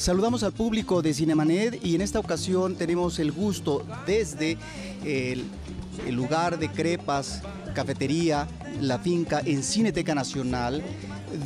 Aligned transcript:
Saludamos 0.00 0.42
al 0.44 0.52
público 0.52 1.02
de 1.02 1.12
Cinemanet 1.12 1.84
y 1.84 1.94
en 1.94 2.00
esta 2.00 2.18
ocasión 2.18 2.74
tenemos 2.74 3.18
el 3.18 3.32
gusto 3.32 3.84
desde 4.06 4.56
el, 5.04 5.44
el 6.06 6.14
lugar 6.14 6.58
de 6.58 6.70
crepas, 6.70 7.42
cafetería, 7.74 8.48
la 8.80 8.98
finca 8.98 9.42
en 9.44 9.62
Cineteca 9.62 10.14
Nacional 10.14 10.82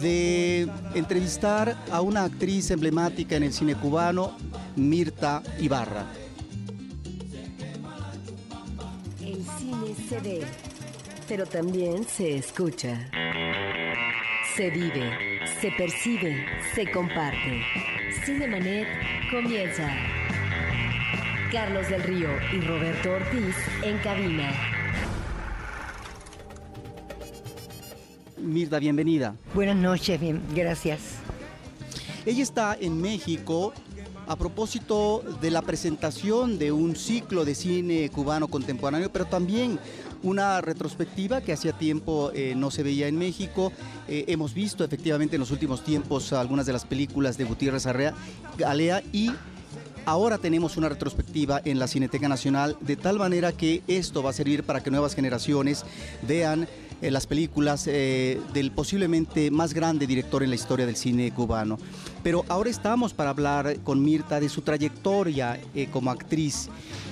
de 0.01 0.69
entrevistar 0.95 1.77
a 1.91 2.01
una 2.01 2.23
actriz 2.23 2.71
emblemática 2.71 3.35
en 3.35 3.43
el 3.43 3.53
cine 3.53 3.75
cubano, 3.75 4.37
Mirta 4.77 5.43
Ibarra. 5.59 6.07
El 9.21 9.45
cine 9.59 9.97
se 10.09 10.21
ve, 10.21 10.43
pero 11.27 11.45
también 11.45 12.07
se 12.07 12.37
escucha. 12.37 13.11
Se 14.57 14.71
vive, 14.71 15.34
se 15.61 15.71
percibe, 15.73 16.47
se 16.75 16.91
comparte. 16.91 17.63
Cinemanet 18.25 18.87
comienza. 19.31 19.89
Carlos 21.51 21.89
del 21.89 22.03
Río 22.03 22.29
y 22.53 22.61
Roberto 22.61 23.13
Ortiz 23.13 23.55
en 23.83 23.99
cabina. 23.99 24.53
Mirta, 28.39 28.79
bienvenida. 28.79 29.37
Buenas 29.55 29.77
noches, 29.77 30.21
bien, 30.21 30.43
gracias. 30.55 31.17
Ella 32.27 32.43
está 32.43 32.77
en 32.79 33.01
México 33.01 33.73
a 34.27 34.37
propósito 34.37 35.23
de 35.41 35.51
la 35.51 35.63
presentación 35.63 36.59
de 36.59 36.73
un 36.73 36.97
ciclo 36.97 37.45
de 37.45 37.55
cine 37.55 38.11
cubano 38.11 38.49
contemporáneo, 38.49 39.11
pero 39.13 39.27
también 39.27 39.79
una 40.25 40.61
retrospectiva 40.61 41.43
que 41.43 41.53
hacía 41.53 41.73
tiempo 41.73 42.33
eh, 42.35 42.55
no 42.57 42.71
se 42.71 42.83
veía 42.83 43.07
en 43.07 43.17
México. 43.17 43.73
Eh, 44.09 44.25
hemos 44.29 44.55
visto 44.55 44.83
efectivamente 44.83 45.37
en 45.37 45.41
los 45.41 45.51
últimos 45.51 45.85
tiempos 45.85 46.33
algunas 46.33 46.67
de 46.67 46.73
las 46.73 46.85
películas 46.85 47.39
de 47.39 47.45
Gutiérrez 47.45 47.87
Arrea, 47.87 48.15
Galea 48.59 49.03
y 49.13 49.31
Ahora 50.07 50.37
tenemos 50.37 50.77
una 50.77 50.91
retrospectiva 50.91 51.63
en 51.65 51.79
la 51.79 51.89
Cineteca 51.89 52.29
Nacional 52.29 52.77
de 52.81 52.97
tal 52.97 53.19
manera 53.19 53.53
que 53.53 53.83
esto 53.89 54.23
va 54.23 54.31
a 54.31 54.33
servir 54.35 54.63
para 54.63 54.83
que 54.83 54.91
nuevas 54.91 55.15
generaciones 55.15 55.87
vean 56.29 56.69
eh, 57.05 57.11
las 57.11 57.27
películas 57.27 57.87
eh, 57.87 58.41
del 58.53 58.71
posiblemente 58.71 59.51
más 59.51 59.75
grande 59.75 60.07
director 60.07 60.43
en 60.43 60.51
la 60.51 60.57
historia 60.57 60.87
del 60.87 60.97
cine 60.97 61.33
cubano. 61.33 61.79
Pero 62.23 62.45
ahora 62.49 62.71
estamos 62.71 63.13
para 63.13 63.31
hablar 63.31 63.77
con 63.85 64.03
Mirta 64.03 64.41
de 64.41 64.49
su 64.49 64.63
trayectoria 64.63 65.61
eh, 65.75 65.89
como 65.93 66.11
actriz. 66.11 66.71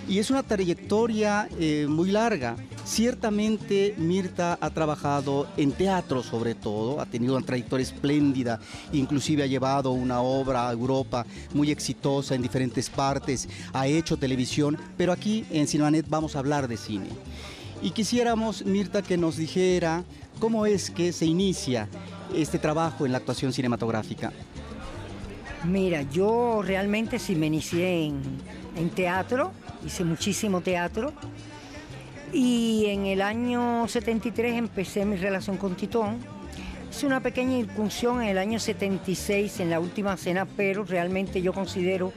Y 0.09 0.19
es 0.19 0.31
una 0.31 0.43
trayectoria 0.43 1.49
eh, 1.61 1.87
muy 1.89 2.11
larga. 2.11 2.57
Ciertamente 2.85 3.95
Mirta 3.99 4.59
ha 4.61 4.71
trabajado 4.71 5.47
en 5.57 5.71
teatro 5.73 6.23
sobre 6.23 6.55
todo, 6.55 7.01
ha 7.01 7.07
tenido 7.07 7.37
una 7.37 7.47
trayectoria 7.47 7.85
espléndida, 7.85 8.59
inclusive 8.93 9.43
ha 9.45 9.47
llevado 9.47 9.93
una 9.93 10.21
obra 10.21 10.69
a 10.69 10.73
Europa 10.73 11.25
muy 11.55 11.71
exitosa 11.71 12.35
en 12.35 12.43
diferentes 12.43 12.91
partes, 12.91 13.49
ha 13.73 13.87
hecho 13.87 14.17
televisión, 14.17 14.77
pero 14.97 15.13
aquí 15.13 15.45
en 15.51 15.69
Cinemanet 15.69 16.09
vamos 16.09 16.35
a 16.35 16.41
hablar 16.41 16.67
de 16.67 16.77
cine. 16.77 17.07
Y 17.83 17.91
quisiéramos, 17.91 18.65
Mirta, 18.65 19.03
que 19.03 19.17
nos 19.17 19.37
dijera 19.37 20.05
cómo 20.39 20.67
es 20.67 20.89
que 20.89 21.13
se 21.13 21.27
inicia 21.27 21.89
este 22.33 22.61
trabajo 22.61 23.05
en 23.05 23.11
la 23.11 23.19
actuación 23.19 23.53
cinematográfica. 23.53 24.33
Mira, 25.65 26.03
yo 26.03 26.63
realmente 26.63 27.19
sí 27.19 27.35
me 27.35 27.47
inicié 27.47 28.07
en, 28.07 28.91
teatro, 28.91 29.51
hice 29.85 30.05
muchísimo 30.05 30.61
teatro. 30.61 31.13
Y 32.33 32.87
en 32.87 33.07
el 33.07 33.21
año 33.21 33.89
73 33.89 34.55
empecé 34.55 35.05
mi 35.05 35.17
relación 35.17 35.57
con 35.57 35.75
Titón. 35.75 36.19
Hice 36.89 37.05
una 37.07 37.21
pequeña 37.21 37.59
incursión 37.59 38.23
en 38.23 38.29
el 38.29 38.39
año 38.39 38.61
76 38.61 39.59
en 39.59 39.71
la 39.71 39.81
última 39.81 40.17
cena, 40.17 40.47
pero 40.47 40.85
realmente 40.85 41.43
yo 41.43 41.53
considero 41.53 42.13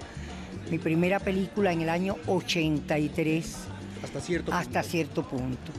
mi 0.70 0.78
primera 0.78 1.20
película 1.20 1.74
en 1.74 1.82
el 1.82 1.90
año 1.90 2.18
83 2.28 3.75
Hasta 4.04 4.22
cierto 4.22 4.52
punto. 4.52 4.84
cierto 4.84 5.24
punto. 5.24 5.72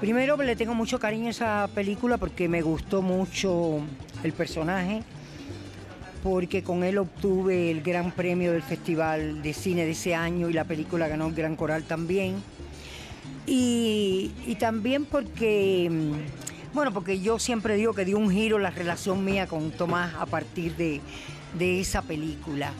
Primero 0.00 0.36
le 0.36 0.54
tengo 0.54 0.74
mucho 0.74 1.00
cariño 1.00 1.26
a 1.26 1.30
esa 1.30 1.68
película 1.74 2.18
porque 2.18 2.48
me 2.48 2.62
gustó 2.62 3.02
mucho 3.02 3.80
el 4.22 4.32
personaje, 4.32 5.02
porque 6.22 6.62
con 6.62 6.84
él 6.84 6.98
obtuve 6.98 7.70
el 7.70 7.82
gran 7.82 8.12
premio 8.12 8.52
del 8.52 8.62
Festival 8.62 9.42
de 9.42 9.52
Cine 9.52 9.84
de 9.84 9.90
ese 9.90 10.14
año 10.14 10.48
y 10.48 10.52
la 10.52 10.64
película 10.64 11.08
ganó 11.08 11.26
el 11.26 11.34
Gran 11.34 11.56
Coral 11.56 11.82
también. 11.82 12.36
Y, 13.46 14.30
y 14.46 14.54
también 14.56 15.04
porque, 15.04 15.88
mm, 15.90 16.74
bueno, 16.74 16.92
porque 16.92 17.20
yo 17.20 17.38
siempre 17.38 17.74
digo 17.76 17.92
que 17.92 18.04
dio 18.04 18.18
un 18.18 18.30
giro 18.30 18.58
la 18.58 18.70
relación 18.70 19.24
mía 19.24 19.46
con 19.46 19.70
Tomás 19.72 20.14
a 20.14 20.26
partir 20.26 20.76
de, 20.76 21.00
de 21.58 21.80
esa 21.80 22.02
película. 22.02 22.72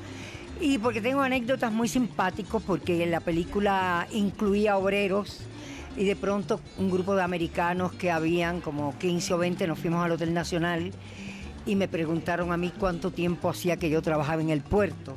Y 0.61 0.79
porque 0.79 1.01
tengo 1.01 1.21
anécdotas 1.21 1.73
muy 1.73 1.87
simpáticos 1.87 2.63
porque 2.65 3.07
la 3.07 3.21
película 3.21 4.09
incluía 4.13 4.77
obreros 4.77 5.41
y 5.97 6.05
de 6.05 6.17
pronto 6.17 6.61
un 6.79 6.91
grupo 6.91 7.15
de 7.15 7.23
americanos 7.23 7.93
que 7.93 8.11
habían 8.11 8.61
como 8.61 8.99
15 8.99 9.35
o 9.35 9.39
20 9.39 9.67
nos 9.69 9.79
fuimos 9.79 10.05
al 10.05 10.13
Hotel 10.13 10.35
Nacional 10.35 10.91
y 11.65 11.77
me 11.77 11.87
preguntaron 11.87 12.51
a 12.51 12.57
mí 12.57 12.73
cuánto 12.77 13.13
tiempo 13.13 13.49
hacía 13.51 13.77
que 13.77 13.89
yo 13.89 14.03
trabajaba 14.03 14.43
en 14.43 14.51
el 14.51 14.63
puerto. 14.63 15.15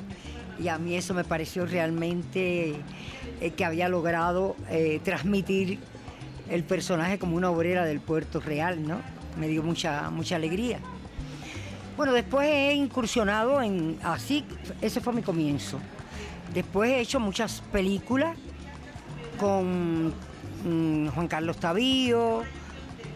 Y 0.62 0.68
a 0.68 0.78
mí 0.78 0.94
eso 0.94 1.12
me 1.12 1.24
pareció 1.24 1.66
realmente 1.66 2.76
eh, 3.40 3.50
que 3.50 3.64
había 3.64 3.88
logrado 3.88 4.54
eh, 4.70 5.00
transmitir 5.02 5.80
el 6.50 6.62
personaje 6.62 7.18
como 7.18 7.36
una 7.36 7.50
obrera 7.50 7.84
del 7.84 8.00
puerto 8.00 8.38
real, 8.38 8.86
¿no? 8.86 9.00
Me 9.40 9.48
dio 9.48 9.62
mucha, 9.62 10.10
mucha 10.10 10.36
alegría. 10.36 10.78
Bueno, 11.96 12.12
después 12.12 12.48
he 12.48 12.74
incursionado 12.74 13.60
en 13.60 13.98
así, 14.02 14.44
ese 14.80 15.00
fue 15.00 15.12
mi 15.12 15.22
comienzo. 15.22 15.78
Después 16.54 16.90
he 16.90 17.00
hecho 17.00 17.20
muchas 17.20 17.62
películas 17.72 18.36
con 19.38 20.08
mm, 20.64 21.08
Juan 21.08 21.28
Carlos 21.28 21.58
Tavío, 21.58 22.42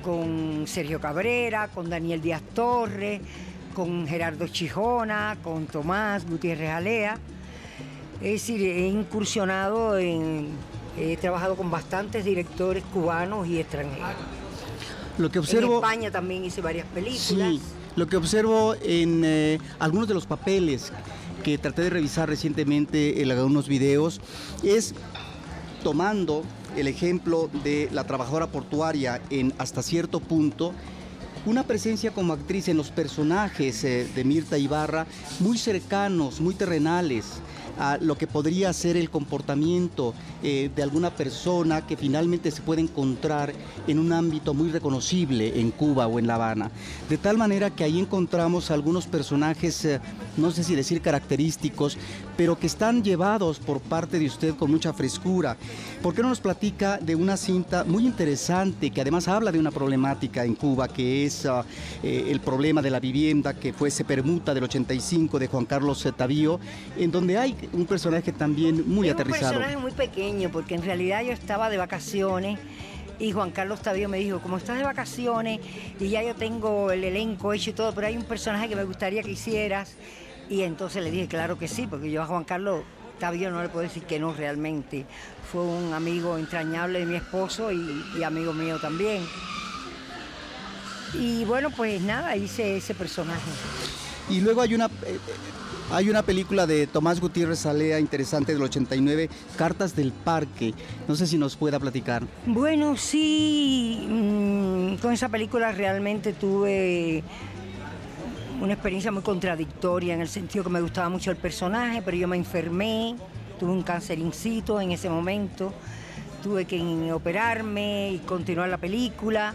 con 0.03 0.65
Sergio 0.67 1.01
Cabrera, 1.01 1.69
con 1.69 1.89
Daniel 1.89 2.21
Díaz 2.21 2.43
Torres, 2.55 3.21
con 3.75 4.07
Gerardo 4.07 4.47
Chijona, 4.47 5.37
con 5.43 5.67
Tomás 5.67 6.27
Gutiérrez 6.29 6.71
Alea. 6.71 7.19
Es 8.21 8.33
decir, 8.33 8.63
he 8.63 8.89
incursionado 8.89 9.99
en, 9.99 10.49
he 10.99 11.17
trabajado 11.17 11.57
con 11.57 11.71
bastantes 11.71 12.25
directores 12.25 12.85
cubanos 12.85 13.47
y 13.47 13.59
extranjeros. 13.59 14.15
Lo 15.19 15.31
que 15.31 15.39
En 15.39 15.45
observo... 15.45 15.77
España 15.77 16.11
también 16.11 16.45
hice 16.45 16.61
varias 16.61 16.87
películas. 16.87 17.19
Sí, 17.19 17.61
lo 17.97 18.07
que 18.07 18.17
observo 18.17 18.75
en 18.83 19.23
eh, 19.25 19.59
algunos 19.79 20.07
de 20.07 20.15
los 20.15 20.27
papeles 20.27 20.93
que 21.43 21.59
traté 21.59 21.83
de 21.83 21.91
revisar 21.91 22.29
recientemente 22.29 23.23
en 23.23 23.31
algunos 23.31 23.69
videos 23.69 24.21
es 24.63 24.95
tomando 25.83 26.45
el 26.77 26.89
ejemplo 26.89 27.51
de 27.65 27.89
la 27.93 28.05
trabajadora 28.05 28.49
portuaria 28.49 29.21
en 29.31 29.55
hasta 29.59 29.83
cierto 29.83 30.21
punto 30.21 30.75
una 31.47 31.63
presencia 31.63 32.11
como 32.11 32.33
actriz 32.33 32.69
en 32.69 32.77
los 32.77 32.91
personajes 32.91 33.83
eh, 33.85 34.07
de 34.15 34.25
Mirta 34.25 34.59
Ibarra 34.59 35.07
muy 35.41 35.57
cercanos, 35.57 36.41
muy 36.41 36.55
terrenales 36.55 37.25
a 37.79 37.99
lo 38.01 38.17
que 38.17 38.27
podría 38.27 38.73
ser 38.73 38.97
el 38.97 39.11
comportamiento 39.11 40.15
eh, 40.43 40.71
de 40.75 40.83
alguna 40.83 41.11
persona 41.11 41.87
que 41.87 41.97
finalmente 41.97 42.51
se 42.51 42.63
puede 42.63 42.83
encontrar 42.83 43.53
en 43.87 43.99
un 43.99 44.13
ámbito 44.13 44.55
muy 44.55 44.71
reconocible 44.71 45.61
en 45.61 45.71
Cuba 45.71 46.07
o 46.07 46.19
en 46.19 46.27
La 46.27 46.35
Habana. 46.37 46.71
De 47.09 47.19
tal 47.19 47.39
manera 47.39 47.71
que 47.71 47.85
ahí 47.85 47.99
encontramos 47.99 48.71
algunos 48.71 49.07
personajes, 49.07 49.85
eh, 49.85 50.01
no 50.37 50.51
sé 50.51 50.65
si 50.65 50.75
decir 50.75 51.01
característicos, 51.01 51.99
pero 52.37 52.59
que 52.59 52.67
están 52.67 53.03
llevados 53.03 53.59
por 53.59 53.81
parte 53.81 54.19
de 54.19 54.27
usted 54.27 54.55
con 54.55 54.71
mucha 54.71 54.93
frescura. 54.93 55.57
¿Por 56.03 56.15
qué 56.15 56.23
no 56.23 56.29
nos 56.29 56.41
platica 56.41 56.99
de 56.99 57.15
una 57.15 57.37
cinta 57.37 57.85
muy 57.85 58.07
interesante 58.07 58.91
que 58.91 59.01
además 59.01 59.29
habla 59.29 59.51
de 59.51 59.59
una 59.59 59.71
problemática 59.71 60.45
en 60.45 60.55
Cuba, 60.55 60.89
que 60.89 61.25
es 61.25 61.47
ah, 61.47 61.65
eh, 62.03 62.29
el 62.29 62.41
problema 62.41 62.83
de 62.83 62.91
la 62.91 63.01
vivienda 63.01 63.55
que 63.55 63.73
fue 63.73 63.91
Se 63.91 64.05
Permuta 64.05 64.55
del 64.55 64.65
85 64.65 65.39
de 65.39 65.47
Juan 65.49 65.65
Carlos 65.65 66.07
Tavío, 66.17 66.61
en 66.97 67.11
donde 67.11 67.39
hay 67.39 67.55
un 67.73 67.87
personaje 67.87 68.33
también 68.33 68.89
muy 68.89 69.09
es 69.09 69.15
aterrizado? 69.15 69.53
un 69.53 69.59
personaje 69.59 69.77
muy 69.77 69.93
pequeño, 69.93 70.51
porque 70.51 70.75
en 70.75 70.83
realidad 70.83 71.23
yo 71.23 71.33
estaba 71.33 71.69
de 71.71 71.77
vacaciones 71.77 72.59
y 73.19 73.33
Juan 73.33 73.51
Carlos 73.51 73.81
Tavío 73.81 74.09
me 74.09 74.19
dijo, 74.19 74.41
como 74.41 74.59
estás 74.59 74.79
de 74.79 74.85
vacaciones 74.85 75.61
y 75.99 76.09
ya 76.09 76.23
yo 76.23 76.35
tengo 76.35 76.91
el 76.91 77.05
elenco 77.05 77.53
hecho 77.53 77.71
y 77.71 77.73
todo, 77.73 77.95
pero 77.95 78.07
hay 78.07 78.17
un 78.17 78.25
personaje 78.25 78.69
que 78.69 78.77
me 78.77 78.85
gustaría 78.85 79.23
que 79.23 79.31
hicieras. 79.31 79.95
Y 80.49 80.63
entonces 80.63 81.03
le 81.03 81.11
dije, 81.11 81.27
claro 81.27 81.59
que 81.59 81.67
sí, 81.67 81.87
porque 81.87 82.11
yo 82.11 82.23
a 82.23 82.27
Juan 82.27 82.45
Carlos 82.45 82.83
Tavío 83.19 83.51
no 83.51 83.63
le 83.63 83.69
puedo 83.69 83.83
decir 83.83 84.05
que 84.05 84.19
no 84.19 84.33
realmente. 84.33 85.07
Fue 85.51 85.63
un 85.63 85.93
amigo 85.95 86.39
entrañable 86.39 87.01
de 87.01 87.07
mi 87.07 87.17
esposo 87.17 87.73
y, 87.73 88.05
y 88.19 88.23
amigo 88.23 88.53
mío 88.53 88.79
también. 88.79 89.23
Y 91.15 91.45
bueno, 91.45 91.71
pues 91.71 92.01
nada, 92.03 92.37
hice 92.37 92.77
ese 92.77 92.95
personaje. 92.95 93.51
Y 94.29 94.41
luego 94.41 94.61
hay 94.61 94.75
una, 94.75 94.87
eh, 94.87 95.19
hay 95.91 96.11
una 96.11 96.23
película 96.23 96.67
de 96.67 96.87
Tomás 96.87 97.21
Gutiérrez 97.21 97.65
Alea 97.67 98.01
interesante 98.01 98.53
del 98.53 98.63
89, 98.63 99.31
Cartas 99.57 99.95
del 99.95 100.13
Parque. 100.13 100.75
No 101.07 101.15
sé 101.15 101.27
si 101.27 101.39
nos 101.39 101.57
pueda 101.57 101.79
platicar. 101.79 102.25
Bueno, 102.47 102.97
sí, 102.97 104.07
mm, 104.09 104.97
con 104.97 105.13
esa 105.13 105.29
película 105.29 105.73
realmente 105.73 106.33
tuve 106.33 107.23
una 108.61 108.73
experiencia 108.73 109.13
muy 109.13 109.23
contradictoria 109.23 110.15
en 110.15 110.21
el 110.21 110.29
sentido 110.29 110.65
que 110.65 110.71
me 110.71 110.81
gustaba 110.81 111.09
mucho 111.09 111.31
el 111.31 111.37
personaje, 111.37 112.03
pero 112.03 112.17
yo 112.17 112.27
me 112.27 112.37
enfermé, 112.37 113.15
tuve 113.59 113.71
un 113.71 113.83
cáncer 113.83 114.19
incito 114.19 114.81
en 114.81 114.93
ese 114.93 115.09
momento, 115.09 115.73
tuve 116.43 116.65
que 116.65 117.13
operarme 117.13 118.13
y 118.13 118.19
continuar 118.19 118.69
la 118.69 118.79
película. 118.79 119.55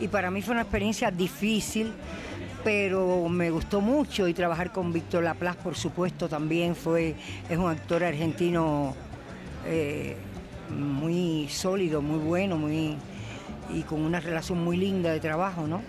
Y 0.00 0.08
para 0.08 0.30
mí 0.30 0.40
fue 0.40 0.52
una 0.52 0.62
experiencia 0.62 1.10
difícil, 1.10 1.92
pero 2.68 3.30
me 3.30 3.50
gustó 3.50 3.80
mucho 3.80 4.28
y 4.28 4.34
trabajar 4.34 4.72
con 4.72 4.92
Víctor 4.92 5.24
Laplace, 5.24 5.58
por 5.64 5.74
supuesto, 5.74 6.28
también 6.28 6.76
fue, 6.76 7.14
es 7.48 7.56
un 7.56 7.70
actor 7.70 8.04
argentino 8.04 8.94
eh, 9.64 10.18
muy 10.68 11.48
sólido, 11.48 12.02
muy 12.02 12.18
bueno, 12.18 12.58
muy 12.58 12.98
y 13.74 13.82
con 13.84 14.02
una 14.02 14.20
relación 14.20 14.62
muy 14.62 14.76
linda 14.76 15.10
de 15.10 15.18
trabajo, 15.18 15.66
¿no? 15.66 15.80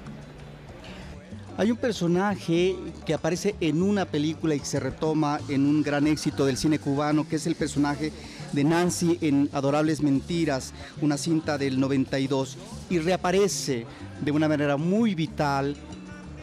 Hay 1.57 1.69
un 1.69 1.75
personaje 1.75 2.77
que 3.05 3.13
aparece 3.13 3.57
en 3.59 3.83
una 3.83 4.05
película 4.05 4.55
y 4.55 4.59
se 4.59 4.79
retoma 4.79 5.41
en 5.49 5.65
un 5.65 5.83
gran 5.83 6.07
éxito 6.07 6.45
del 6.45 6.55
cine 6.55 6.79
cubano, 6.79 7.27
que 7.27 7.35
es 7.35 7.45
el 7.45 7.55
personaje 7.55 8.13
de 8.53 8.63
Nancy 8.63 9.17
en 9.19 9.49
Adorables 9.51 10.01
Mentiras, 10.01 10.73
una 11.01 11.17
cinta 11.17 11.57
del 11.57 11.77
92, 11.77 12.57
y 12.89 12.99
reaparece 12.99 13.85
de 14.21 14.31
una 14.31 14.47
manera 14.47 14.77
muy 14.77 15.13
vital 15.13 15.75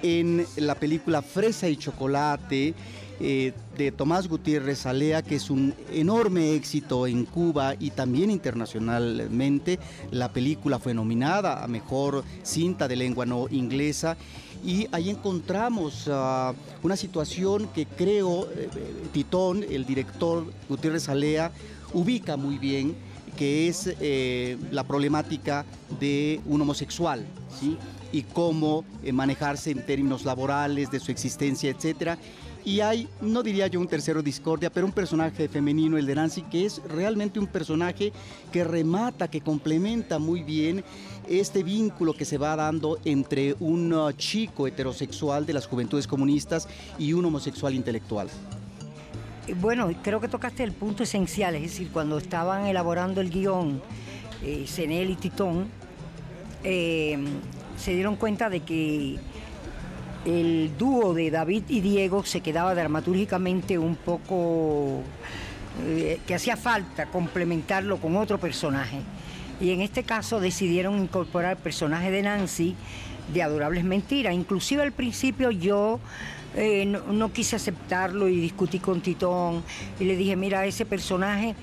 en 0.03 0.47
la 0.57 0.75
película 0.75 1.23
Fresa 1.23 1.69
y 1.69 1.77
Chocolate, 1.77 2.75
eh, 3.19 3.53
de 3.79 3.93
Tomás 3.93 4.29
Gutiérrez 4.29 4.85
Alea, 4.85 5.23
que 5.23 5.37
es 5.37 5.49
un 5.49 5.75
enorme 5.91 6.55
éxito 6.55 7.07
en 7.07 7.25
Cuba 7.25 7.75
y 7.79 7.91
también 7.91 8.31
internacionalmente. 8.31 9.79
La 10.11 10.33
película 10.33 10.79
fue 10.79 10.93
nominada 10.93 11.65
a 11.65 11.67
Mejor 11.67 12.25
Cinta 12.43 12.89
de 12.89 12.97
Lengua 12.97 13.25
No 13.25 13.47
Inglesa 13.51 14.19
y 14.65 14.87
ahí 14.93 15.09
encontramos 15.09 16.09
ah, 16.11 16.53
una 16.83 16.97
situación 16.97 17.69
que 17.75 17.87
creo 17.87 18.49
eh, 18.55 18.69
Titón, 19.13 19.65
el 19.69 19.87
director 19.87 20.45
Gutiérrez 20.69 21.09
Alea, 21.09 21.53
ubica 21.95 22.37
muy 22.37 22.59
bien 22.59 22.95
que 23.37 23.69
es 23.69 23.95
eh, 24.01 24.57
la 24.71 24.85
problemática 24.85 25.65
de 26.01 26.41
un 26.47 26.63
homosexual, 26.63 27.25
¿sí? 27.61 27.77
Y 28.13 28.23
cómo 28.23 28.85
manejarse 29.13 29.71
en 29.71 29.85
términos 29.85 30.25
laborales, 30.25 30.91
de 30.91 31.01
su 31.01 31.11
existencia, 31.11 31.71
etcétera. 31.71 32.19
Y 32.67 32.81
hay, 32.81 33.09
no 33.21 33.45
diría 33.45 33.69
yo 33.69 33.79
un 33.79 33.87
tercero 33.87 34.23
discordia, 34.23 34.71
pero 34.71 34.87
un 34.87 34.93
personaje 34.93 35.49
femenino, 35.49 35.99
el 35.99 36.05
de 36.05 36.17
Nancy, 36.17 36.43
que 36.43 36.67
es 36.67 36.83
realmente 36.89 37.39
un 37.39 37.47
personaje 37.47 38.13
que 38.51 38.65
remata, 38.65 39.29
que 39.29 39.41
complementa 39.41 40.19
muy 40.19 40.43
bien 40.43 40.83
este 41.29 41.63
vínculo 41.63 42.13
que 42.13 42.25
se 42.25 42.39
va 42.39 42.57
dando 42.57 42.99
entre 43.05 43.55
un 43.61 43.93
uh, 43.93 44.11
chico 44.13 44.67
heterosexual 44.67 45.47
de 45.47 45.53
las 45.53 45.67
juventudes 45.69 46.09
comunistas 46.09 46.67
y 46.99 47.13
un 47.13 47.25
homosexual 47.25 47.73
intelectual. 47.73 48.29
Bueno, 49.61 49.89
creo 50.03 50.21
que 50.21 50.27
tocaste 50.27 50.65
el 50.65 50.73
punto 50.73 51.05
esencial, 51.05 51.55
es 51.55 51.63
decir, 51.63 51.91
cuando 51.93 52.19
estaban 52.19 52.67
elaborando 52.67 53.21
el 53.21 53.31
guion, 53.31 53.81
eh, 54.43 54.67
y 55.09 55.15
Titón, 55.15 55.69
eh, 56.65 57.17
se 57.77 57.95
dieron 57.95 58.17
cuenta 58.17 58.51
de 58.51 58.61
que 58.61 59.19
el 60.25 60.77
dúo 60.77 61.15
de 61.15 61.31
David 61.31 61.65
y 61.69 61.81
Diego 61.81 62.25
se 62.25 62.41
quedaba 62.41 62.75
dramatúrgicamente 62.75 63.79
un 63.79 63.95
poco 63.95 65.03
eh, 65.85 66.21
que 66.27 66.35
hacía 66.35 66.57
falta 66.57 67.07
complementarlo 67.07 67.99
con 67.99 68.17
otro 68.17 68.39
personaje. 68.39 68.99
Y 69.61 69.71
en 69.71 69.81
este 69.81 70.03
caso 70.03 70.41
decidieron 70.41 70.99
incorporar 71.01 71.53
el 71.53 71.63
personaje 71.63 72.11
de 72.11 72.23
Nancy 72.23 72.75
de 73.33 73.43
Adorables 73.43 73.85
Mentiras. 73.85 74.35
Inclusive 74.35 74.83
al 74.83 74.93
principio 74.93 75.51
yo 75.51 76.01
eh, 76.55 76.87
no, 76.87 77.33
quise 77.33 77.57
aceptarlo 77.57 78.29
y 78.29 78.37
discutí 78.41 78.79
con 78.79 79.01
Titón 79.03 79.63
y 80.01 80.05
le 80.05 80.17
dije, 80.17 80.37
mira, 80.37 80.65
ese 80.67 80.87
personaje 80.87 81.55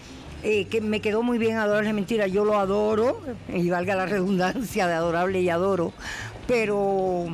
eh, 0.43 0.65
que 0.65 0.81
me 0.81 0.99
quedó 0.99 1.23
muy 1.23 1.37
bien 1.37 1.57
Adorables 1.57 1.93
Mentiras, 1.93 2.31
yo 2.31 2.43
lo 2.43 2.59
adoro, 2.59 3.21
y 3.47 3.69
valga 3.69 3.95
la 3.95 4.05
redundancia 4.05 4.87
de 4.87 4.93
adorable 4.93 5.41
y 5.41 5.49
adoro, 5.49 5.93
pero 6.47 7.27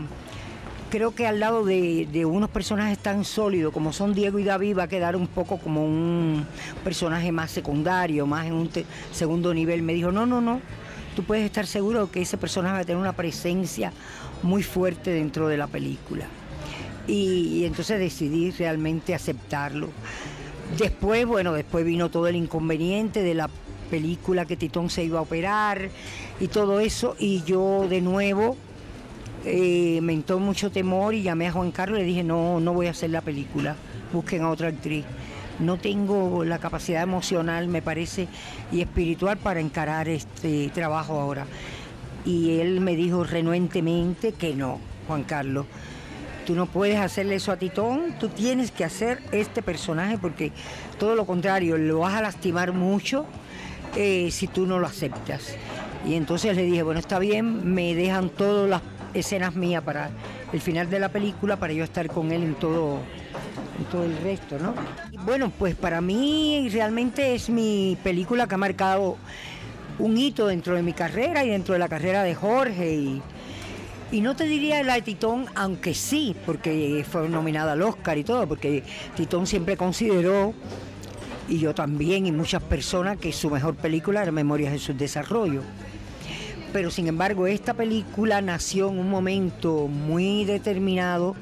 creo 0.90 1.16
que 1.16 1.28
al 1.28 1.40
lado 1.40 1.66
de, 1.66 2.26
unos 2.26 2.50
personajes 2.50 2.98
tan 3.00 3.24
sólidos 3.24 3.74
como 3.74 3.94
son 3.94 4.14
Diego 4.14 4.40
y 4.40 4.44
David 4.44 4.78
va 4.78 4.84
a 4.84 4.88
quedar 4.88 5.16
un 5.16 5.28
poco 5.28 5.58
como 5.58 5.86
un 5.86 6.46
personaje 6.84 7.32
más 7.32 7.52
secundario, 7.52 8.26
más 8.26 8.48
en 8.48 8.54
un 8.54 8.70
segundo 9.12 9.54
nivel. 9.54 9.82
Me 9.82 9.94
dijo, 9.94 10.12
no, 10.12 10.26
no, 10.26 10.42
no, 10.42 10.62
tú 11.16 11.24
puedes 11.24 11.46
estar 11.46 11.66
seguro 11.66 12.12
que 12.12 12.22
ese 12.22 12.38
personaje 12.38 12.76
va 12.76 12.80
a 12.82 12.86
tener 12.86 13.02
una 13.02 13.14
presencia 13.14 13.92
muy 14.44 14.64
fuerte 14.64 15.12
dentro 15.12 15.48
de 15.48 15.58
la 15.58 15.68
película. 15.68 16.26
Y 17.08 17.66
entonces 17.66 18.00
decidí 18.00 18.52
realmente 18.52 19.16
aceptarlo. 19.16 19.90
Después, 20.77 21.25
bueno, 21.25 21.54
después 21.54 21.83
vino 21.86 22.10
todo 22.10 22.27
el 22.27 22.36
inconveniente 22.36 23.24
de 23.24 23.33
la 23.33 23.50
película 23.89 24.45
que 24.45 24.56
Titón 24.56 24.89
se 24.89 25.04
iba 25.04 25.19
a 25.19 25.24
operar 25.24 25.89
y 26.39 26.48
todo 26.48 26.80
eso, 26.80 27.16
y 27.19 27.44
yo 27.44 27.88
de 27.89 28.01
nuevo 28.01 28.56
eh, 29.45 30.00
me 30.01 30.13
entró 30.13 30.39
mucho 30.39 30.69
temor 30.69 31.13
y 31.16 31.24
llamé 31.24 31.48
a 31.48 31.51
Juan 31.51 31.71
Carlos 31.71 32.00
y 32.00 32.01
le 32.01 32.07
dije, 32.07 32.24
no, 32.24 32.60
no 32.60 32.74
voy 32.74 32.88
a 32.88 32.92
hacer 32.92 33.10
la 33.10 33.21
película, 33.21 33.75
busquen 34.13 34.44
a 34.44 34.50
otra 34.50 34.69
actriz. 34.69 35.06
No 35.60 35.77
tengo 35.77 36.45
la 36.45 36.60
capacidad 36.60 37.04
emocional, 37.04 37.68
me 37.68 37.81
parece, 37.81 38.27
y 38.71 38.80
espiritual 38.81 39.38
para 39.38 39.60
encarar 39.60 40.07
este 40.07 40.69
trabajo 40.69 41.19
ahora. 41.19 41.45
Y 42.25 42.60
él 42.60 42.80
me 42.80 42.95
dijo 42.95 43.25
renuentemente 43.25 44.31
que 44.31 44.56
no, 44.56 44.80
Juan 45.07 45.24
Carlos. 45.24 45.66
Tú 46.50 46.56
no 46.56 46.66
puedes 46.66 46.98
hacerle 46.98 47.36
eso 47.36 47.51
a 47.51 47.57
Titón, 47.57 48.16
tú 48.19 48.28
tienes 48.28 48.72
que 48.72 48.84
hacer 48.84 49.22
este 49.31 49.62
personaje 49.62 50.18
porque 50.18 50.51
todo 50.98 51.13
lo 51.13 51.28
contrario, 51.28 51.78
lo 51.78 52.00
vas 52.00 52.16
a 52.16 52.24
lastimar 52.24 52.74
mucho 52.74 53.28
eh, 53.96 54.30
si 54.31 54.48
tú 54.48 54.66
no 54.66 54.80
lo 54.80 54.88
aceptas. 54.88 55.56
Y 56.07 56.16
entonces 56.16 56.56
le 56.56 56.63
dije, 56.63 56.81
bueno, 56.81 57.00
está 57.00 57.19
bien, 57.19 57.72
me 57.72 57.94
dejan 57.94 58.30
todas 58.30 58.68
las 58.68 58.81
escenas 59.13 59.54
mías 59.54 59.84
para 59.84 60.10
el 60.51 60.60
final 60.60 60.90
de 60.90 61.00
la 61.00 61.10
película, 61.10 61.57
para 61.57 61.72
yo 61.72 61.84
estar 61.84 62.07
con 62.07 62.31
él 62.31 62.42
en 62.42 62.56
todo, 62.56 62.98
en 63.78 63.86
todo 63.92 64.06
el 64.06 64.18
resto, 64.18 64.57
¿no? 64.57 64.74
bueno, 65.25 65.52
pues 65.52 65.75
para 65.75 66.02
mí 66.02 66.68
realmente 66.74 67.36
es 67.36 67.52
mi 67.52 67.95
película 68.04 68.48
que 68.48 68.56
ha 68.56 68.57
marcado 68.57 69.18
un 70.00 70.18
hito 70.18 70.48
dentro 70.48 70.74
de 70.75 70.81
mi 70.81 70.94
carrera 70.94 71.45
y 71.45 71.50
dentro 71.50 71.74
de 71.74 71.80
la 71.80 71.90
carrera 71.90 72.24
de 72.24 72.34
Jorge 72.34 73.22
y 74.12 74.22
no 74.22 74.36
te 74.36 74.46
diría 74.46 74.82
la 74.84 74.96
de 74.96 75.02
Titón, 75.04 75.45
aunque 75.56 75.94
sí, 75.94 76.36
porque 76.45 77.06
fue 77.10 77.30
nominada 77.30 77.74
al 77.74 77.81
Oscar 77.81 78.18
y 78.18 78.24
todo, 78.24 78.48
porque 78.48 78.83
Titón 79.16 79.45
siempre 79.45 79.78
consideró, 79.78 80.54
y 81.48 81.60
yo 81.60 81.76
también, 81.76 82.26
y 82.26 82.31
muchas 82.31 82.64
personas, 82.64 83.18
que 83.18 83.31
su 83.31 83.50
mejor 83.50 83.76
película 83.76 84.24
era 84.24 84.31
Memorias 84.31 84.72
de 84.72 84.80
su 84.80 84.94
Desarrollo. 84.94 85.62
Pero 86.74 86.92
sin 86.92 87.07
embargo 87.07 87.48
esta 87.48 87.74
película 87.74 88.42
nació 88.42 88.90
en 88.90 89.00
un 89.00 89.10
momento 89.10 89.88
muy 89.88 90.45
determinado, 90.45 91.36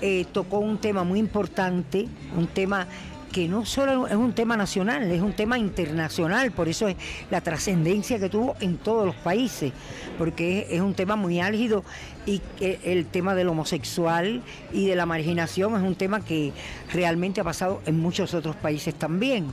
eh, 0.00 0.24
tocó 0.32 0.58
un 0.58 0.78
tema 0.78 1.04
muy 1.04 1.18
importante, 1.18 2.08
un 2.36 2.46
tema 2.46 2.86
que 3.34 3.48
no 3.48 3.66
solo 3.66 4.06
es 4.06 4.14
un 4.14 4.32
tema 4.32 4.56
nacional, 4.56 5.10
es 5.10 5.20
un 5.20 5.32
tema 5.32 5.58
internacional, 5.58 6.52
por 6.52 6.68
eso 6.68 6.86
es 6.86 6.94
la 7.32 7.40
trascendencia 7.40 8.20
que 8.20 8.28
tuvo 8.28 8.54
en 8.60 8.76
todos 8.76 9.04
los 9.04 9.16
países, 9.16 9.72
porque 10.16 10.68
es, 10.70 10.80
un 10.80 10.94
tema 10.94 11.16
muy 11.16 11.40
álgido 11.40 11.82
y 12.26 12.40
el 12.60 13.06
tema 13.06 13.34
del 13.34 13.48
homosexual 13.48 14.40
y 14.72 14.86
de 14.86 14.94
la 14.94 15.04
marginación 15.04 15.74
es 15.74 15.82
un 15.82 15.96
tema 15.96 16.24
que 16.24 16.52
realmente 16.92 17.40
ha 17.40 17.44
pasado 17.44 17.82
en 17.86 17.98
muchos 17.98 18.34
otros 18.34 18.54
países 18.54 18.94
también. 18.94 19.46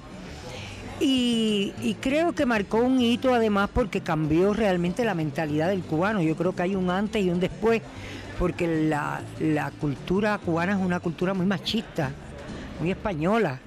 Y, 0.99 1.97
creo 2.01 2.33
que 2.33 2.45
marcó 2.45 2.77
un 2.77 3.01
hito 3.01 3.33
además 3.33 3.71
porque 3.73 4.01
cambió 4.01 4.53
realmente 4.53 5.03
la 5.03 5.15
mentalidad 5.15 5.69
del 5.69 5.81
cubano. 5.81 6.21
Yo 6.21 6.35
creo 6.35 6.55
que 6.55 6.61
hay 6.61 6.75
un 6.75 6.91
antes 6.91 7.25
y 7.25 7.31
un 7.31 7.39
después, 7.39 7.81
porque 8.37 8.87
la, 8.87 9.23
cultura 9.79 10.37
cubana 10.37 10.73
es 10.73 10.77
una 10.77 10.99
cultura 10.99 11.33
muy 11.33 11.47
machista, 11.47 12.11
muy 12.79 12.91
española. 12.91 13.59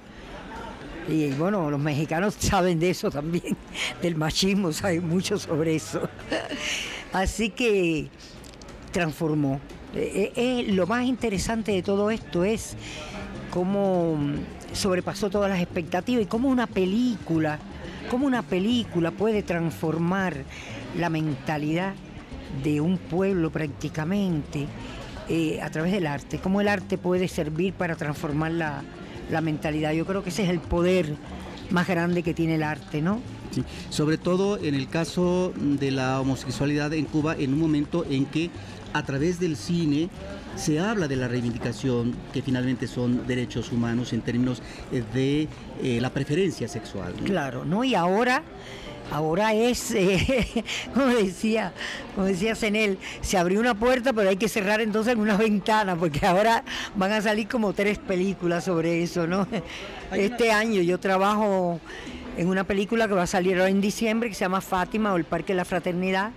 Y 1.07 1.29
bueno, 1.33 1.69
los 1.69 1.79
mexicanos 1.79 2.35
saben 2.39 2.79
de 2.79 2.89
eso 2.89 3.11
también, 3.11 3.55
del 4.01 4.15
machismo, 4.15 4.71
saben 4.71 5.07
mucho 5.07 5.37
sobre 5.37 5.75
eso. 5.75 6.09
Así 7.13 7.49
que 7.49 8.07
transformó. 8.91 9.59
Eh, 9.93 10.65
lo 10.69 10.87
más 10.87 11.05
interesante 11.05 11.71
de 11.71 11.81
todo 11.81 12.09
esto 12.11 12.43
es 12.43 12.75
cómo 13.49 14.17
sobrepasó 14.73 15.29
todas 15.29 15.49
las 15.49 15.61
expectativas 15.61 16.23
y 16.23 16.25
cómo 16.25 16.49
una 16.49 16.67
película, 16.67 17.59
cómo 18.09 18.27
una 18.27 18.41
película 18.41 19.11
puede 19.11 19.41
transformar 19.43 20.35
la 20.97 21.09
mentalidad 21.09 21.93
de 22.63 22.81
un 22.81 22.97
pueblo 22.97 23.51
prácticamente 23.51 24.67
eh, 25.29 25.61
a 25.61 25.69
través 25.69 25.93
del 25.93 26.07
arte, 26.07 26.39
cómo 26.39 26.59
el 26.59 26.67
arte 26.67 26.97
puede 26.97 27.27
servir 27.27 27.73
para 27.73 27.95
transformar 27.95 28.51
la, 28.51 28.83
la 29.29 29.41
mentalidad. 29.41 29.93
Yo 29.93 30.05
creo 30.05 30.23
que 30.23 30.29
ese 30.29 30.43
es 30.43 30.49
el 30.49 30.59
poder 30.59 31.15
más 31.69 31.87
grande 31.87 32.23
que 32.23 32.33
tiene 32.33 32.55
el 32.55 32.63
arte, 32.63 33.01
¿no? 33.01 33.21
sobre 33.89 34.17
todo 34.17 34.57
en 34.57 34.75
el 34.75 34.89
caso 34.89 35.53
de 35.55 35.91
la 35.91 36.19
homosexualidad 36.19 36.93
en 36.93 37.05
Cuba, 37.05 37.35
en 37.37 37.53
un 37.53 37.59
momento 37.59 38.05
en 38.09 38.25
que 38.25 38.49
a 38.93 39.03
través 39.03 39.39
del 39.39 39.55
cine 39.55 40.09
se 40.55 40.79
habla 40.79 41.07
de 41.07 41.17
la 41.17 41.27
reivindicación 41.27 42.15
que 42.33 42.41
finalmente 42.41 42.87
son 42.87 43.27
derechos 43.27 43.71
humanos 43.71 44.13
en 44.13 44.21
términos 44.21 44.61
de 45.13 45.47
eh, 45.81 45.99
la 45.99 46.11
preferencia 46.11 46.67
sexual. 46.67 47.13
Claro, 47.25 47.65
¿no? 47.65 47.83
Y 47.83 47.93
ahora 47.93 48.43
ahora 49.11 49.53
es, 49.53 49.91
eh, 49.91 50.63
como 50.93 51.07
decía, 51.07 51.73
como 52.15 52.27
decía 52.27 52.55
Senel, 52.55 52.97
se 53.21 53.37
abrió 53.37 53.59
una 53.59 53.75
puerta, 53.75 54.13
pero 54.13 54.29
hay 54.29 54.37
que 54.37 54.49
cerrar 54.49 54.81
entonces 54.81 55.11
algunas 55.11 55.37
ventanas, 55.37 55.97
porque 55.97 56.25
ahora 56.25 56.63
van 56.95 57.11
a 57.11 57.21
salir 57.21 57.47
como 57.47 57.73
tres 57.73 57.97
películas 57.97 58.65
sobre 58.65 59.03
eso, 59.03 59.27
¿no? 59.27 59.47
Este 60.11 60.51
año 60.51 60.81
yo 60.81 60.99
trabajo 60.99 61.79
en 62.37 62.47
una 62.47 62.63
película 62.63 63.07
que 63.07 63.13
va 63.13 63.23
a 63.23 63.27
salir 63.27 63.57
ahora 63.57 63.69
en 63.69 63.81
diciembre, 63.81 64.29
que 64.29 64.35
se 64.35 64.41
llama 64.41 64.61
Fátima 64.61 65.13
o 65.13 65.17
El 65.17 65.23
Parque 65.23 65.53
de 65.53 65.57
la 65.57 65.65
Fraternidad, 65.65 66.31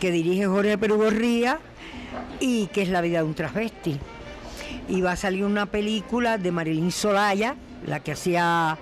que 0.00 0.10
dirige 0.10 0.46
Jorge 0.46 0.78
Perú 0.78 0.96
Gorría 0.96 1.60
y 2.40 2.66
que 2.68 2.82
es 2.82 2.88
la 2.88 3.00
vida 3.00 3.18
de 3.18 3.24
un 3.24 3.34
transvesti. 3.34 3.98
Y 4.88 5.00
va 5.02 5.12
a 5.12 5.16
salir 5.16 5.44
una 5.44 5.66
película 5.66 6.38
de 6.38 6.50
Marilyn 6.50 6.90
Solaya, 6.90 7.54
la 7.86 8.00
que 8.00 8.12
hacía 8.12 8.76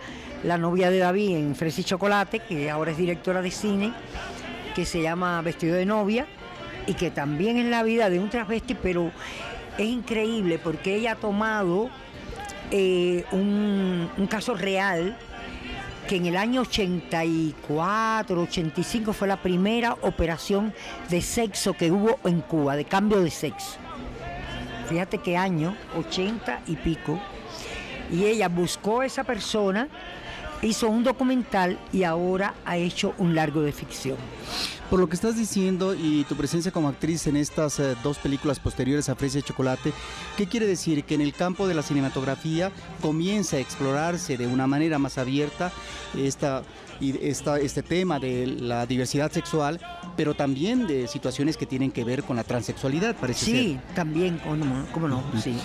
la 0.44 0.58
novia 0.58 0.90
de 0.90 0.98
David 0.98 1.36
en 1.36 1.54
Fresa 1.54 1.80
y 1.80 1.84
Chocolate, 1.84 2.40
que 2.40 2.70
ahora 2.70 2.90
es 2.90 2.98
directora 2.98 3.42
de 3.42 3.50
cine, 3.50 3.92
que 4.74 4.84
se 4.84 5.02
llama 5.02 5.40
Vestido 5.42 5.76
de 5.76 5.86
novia, 5.86 6.26
y 6.86 6.94
que 6.94 7.10
también 7.10 7.56
es 7.56 7.66
la 7.66 7.82
vida 7.82 8.08
de 8.10 8.18
un 8.18 8.30
transvesti, 8.30 8.74
pero 8.74 9.10
es 9.76 9.86
increíble 9.86 10.58
porque 10.58 10.94
ella 10.94 11.12
ha 11.12 11.16
tomado 11.16 11.90
eh, 12.70 13.24
un, 13.32 14.08
un 14.16 14.26
caso 14.26 14.54
real 14.54 15.16
que 16.08 16.16
en 16.16 16.26
el 16.26 16.36
año 16.38 16.62
84, 16.62 18.42
85 18.42 19.12
fue 19.12 19.28
la 19.28 19.36
primera 19.36 19.92
operación 20.00 20.72
de 21.10 21.20
sexo 21.20 21.74
que 21.74 21.90
hubo 21.90 22.18
en 22.24 22.40
Cuba, 22.40 22.76
de 22.76 22.86
cambio 22.86 23.20
de 23.20 23.30
sexo. 23.30 23.76
Fíjate 24.88 25.18
qué 25.18 25.36
año, 25.36 25.76
80 25.98 26.62
y 26.66 26.76
pico. 26.76 27.20
Y 28.10 28.24
ella 28.24 28.48
buscó 28.48 29.02
a 29.02 29.06
esa 29.06 29.22
persona, 29.22 29.88
hizo 30.62 30.88
un 30.88 31.04
documental 31.04 31.78
y 31.92 32.02
ahora 32.02 32.54
ha 32.64 32.76
hecho 32.76 33.14
un 33.18 33.34
largo 33.34 33.62
de 33.62 33.72
ficción. 33.72 34.16
Por 34.90 35.00
lo 35.00 35.08
que 35.08 35.16
estás 35.16 35.36
diciendo 35.36 35.94
y 35.94 36.24
tu 36.24 36.34
presencia 36.34 36.72
como 36.72 36.88
actriz 36.88 37.26
en 37.26 37.36
estas 37.36 37.78
eh, 37.78 37.94
dos 38.02 38.16
películas 38.18 38.58
posteriores 38.58 39.10
a 39.10 39.14
Fresa 39.14 39.38
y 39.38 39.42
Chocolate, 39.42 39.92
¿qué 40.36 40.46
quiere 40.46 40.66
decir? 40.66 41.04
Que 41.04 41.14
en 41.14 41.20
el 41.20 41.34
campo 41.34 41.68
de 41.68 41.74
la 41.74 41.82
cinematografía 41.82 42.72
comienza 43.02 43.56
a 43.56 43.60
explorarse 43.60 44.38
de 44.38 44.46
una 44.46 44.66
manera 44.66 44.98
más 44.98 45.18
abierta 45.18 45.72
esta 46.16 46.62
y 47.00 47.16
este 47.24 47.82
tema 47.82 48.18
de 48.18 48.46
la 48.46 48.86
diversidad 48.86 49.30
sexual, 49.30 49.80
pero 50.18 50.34
también 50.34 50.88
de 50.88 51.06
situaciones 51.06 51.56
que 51.56 51.64
tienen 51.64 51.92
que 51.92 52.02
ver 52.02 52.24
con 52.24 52.34
la 52.34 52.42
transexualidad, 52.42 53.14
parece 53.14 53.44
sí, 53.44 53.52
ser. 53.52 53.60
Sí, 53.60 53.80
también, 53.94 54.40
¿cómo 54.92 55.06
no? 55.06 55.22
Sí. 55.40 55.56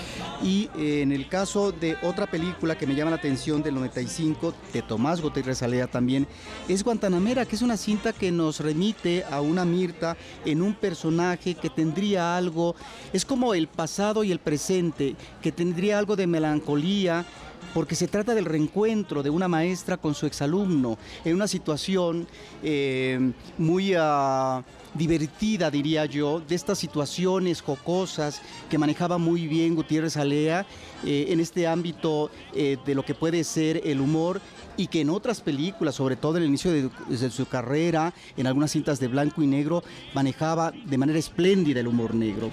Y 0.43 0.69
eh, 0.77 1.01
en 1.01 1.11
el 1.11 1.27
caso 1.27 1.71
de 1.71 1.97
otra 2.03 2.27
película 2.27 2.77
que 2.77 2.85
me 2.85 2.93
llama 2.93 3.09
la 3.09 3.17
atención 3.17 3.63
del 3.63 3.73
95, 3.73 4.53
de 4.71 4.83
Tomás 4.83 5.21
Gutiérrez 5.21 5.63
Alea 5.63 5.87
también, 5.87 6.27
es 6.67 6.83
Guantanamera, 6.83 7.47
que 7.47 7.55
es 7.55 7.63
una 7.63 7.77
cinta 7.77 8.13
que 8.13 8.31
nos 8.31 8.59
remite 8.59 9.23
a 9.23 9.41
una 9.41 9.65
Mirta 9.65 10.15
en 10.45 10.61
un 10.61 10.75
personaje 10.75 11.55
que 11.55 11.71
tendría 11.71 12.37
algo, 12.37 12.75
es 13.11 13.25
como 13.25 13.55
el 13.55 13.67
pasado 13.67 14.23
y 14.23 14.31
el 14.31 14.37
presente, 14.37 15.15
que 15.41 15.51
tendría 15.51 15.97
algo 15.97 16.15
de 16.15 16.27
melancolía, 16.27 17.25
porque 17.73 17.95
se 17.95 18.07
trata 18.07 18.35
del 18.35 18.45
reencuentro 18.45 19.23
de 19.23 19.29
una 19.29 19.47
maestra 19.47 19.97
con 19.97 20.13
su 20.13 20.25
exalumno 20.25 20.97
en 21.25 21.35
una 21.35 21.47
situación 21.47 22.27
eh, 22.61 23.31
muy 23.57 23.93
ah, 23.97 24.63
divertida, 24.93 25.71
diría 25.71 26.05
yo, 26.05 26.39
de 26.39 26.55
estas 26.55 26.77
situaciones 26.77 27.61
jocosas 27.61 28.41
que 28.69 28.77
manejaba 28.77 29.17
muy 29.17 29.47
bien 29.47 29.75
Gutiérrez 29.75 30.17
Alea 30.17 30.65
eh, 31.03 31.27
en 31.29 31.39
este 31.39 31.67
ámbito 31.67 32.29
eh, 32.53 32.77
de 32.85 32.95
lo 32.95 33.03
que 33.03 33.15
puede 33.15 33.43
ser 33.43 33.81
el 33.85 33.99
humor 33.99 34.39
y 34.77 34.87
que 34.87 35.01
en 35.01 35.09
otras 35.09 35.41
películas, 35.41 35.95
sobre 35.95 36.15
todo 36.15 36.37
en 36.37 36.43
el 36.43 36.49
inicio 36.49 36.71
de, 36.71 37.29
su 37.29 37.45
carrera, 37.47 38.13
en 38.37 38.47
algunas 38.47 38.71
cintas 38.71 38.99
de 38.99 39.07
blanco 39.07 39.43
y 39.43 39.47
negro, 39.47 39.83
manejaba 40.13 40.71
de 40.71 40.97
manera 40.97 41.19
espléndida 41.19 41.79
el 41.79 41.87
humor 41.87 42.15
negro. 42.15 42.49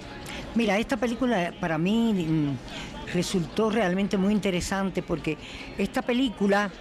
Mira, 0.53 0.77
esta 0.77 0.97
película 0.97 1.53
para 1.59 1.77
mí 1.77 2.13
mm, 2.13 2.90
resultó 3.13 3.69
realmente 3.69 4.17
muy 4.17 4.33
interesante 4.33 5.01
porque 5.01 5.37
esta 5.77 6.01
película 6.01 6.71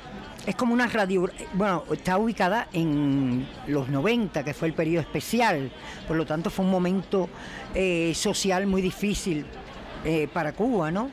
es 0.47 0.55
como 0.55 0.73
una 0.73 0.87
radio, 0.87 1.29
bueno, 1.55 1.85
está 1.93 2.17
ubicada 2.17 2.69
en 2.73 3.47
los 3.67 3.89
90, 3.89 4.43
que 4.43 4.55
fue 4.55 4.69
el 4.69 4.75
periodo 4.75 5.03
especial, 5.03 5.71
por 6.09 6.17
lo 6.17 6.25
tanto 6.25 6.49
fue 6.51 6.65
un 6.65 6.71
momento 6.71 7.29
eh, 7.75 8.13
social 8.15 8.67
muy 8.67 8.81
difícil 8.81 9.45
eh, 10.05 10.29
para 10.33 10.53
Cuba, 10.53 10.91
¿no? 10.91 11.11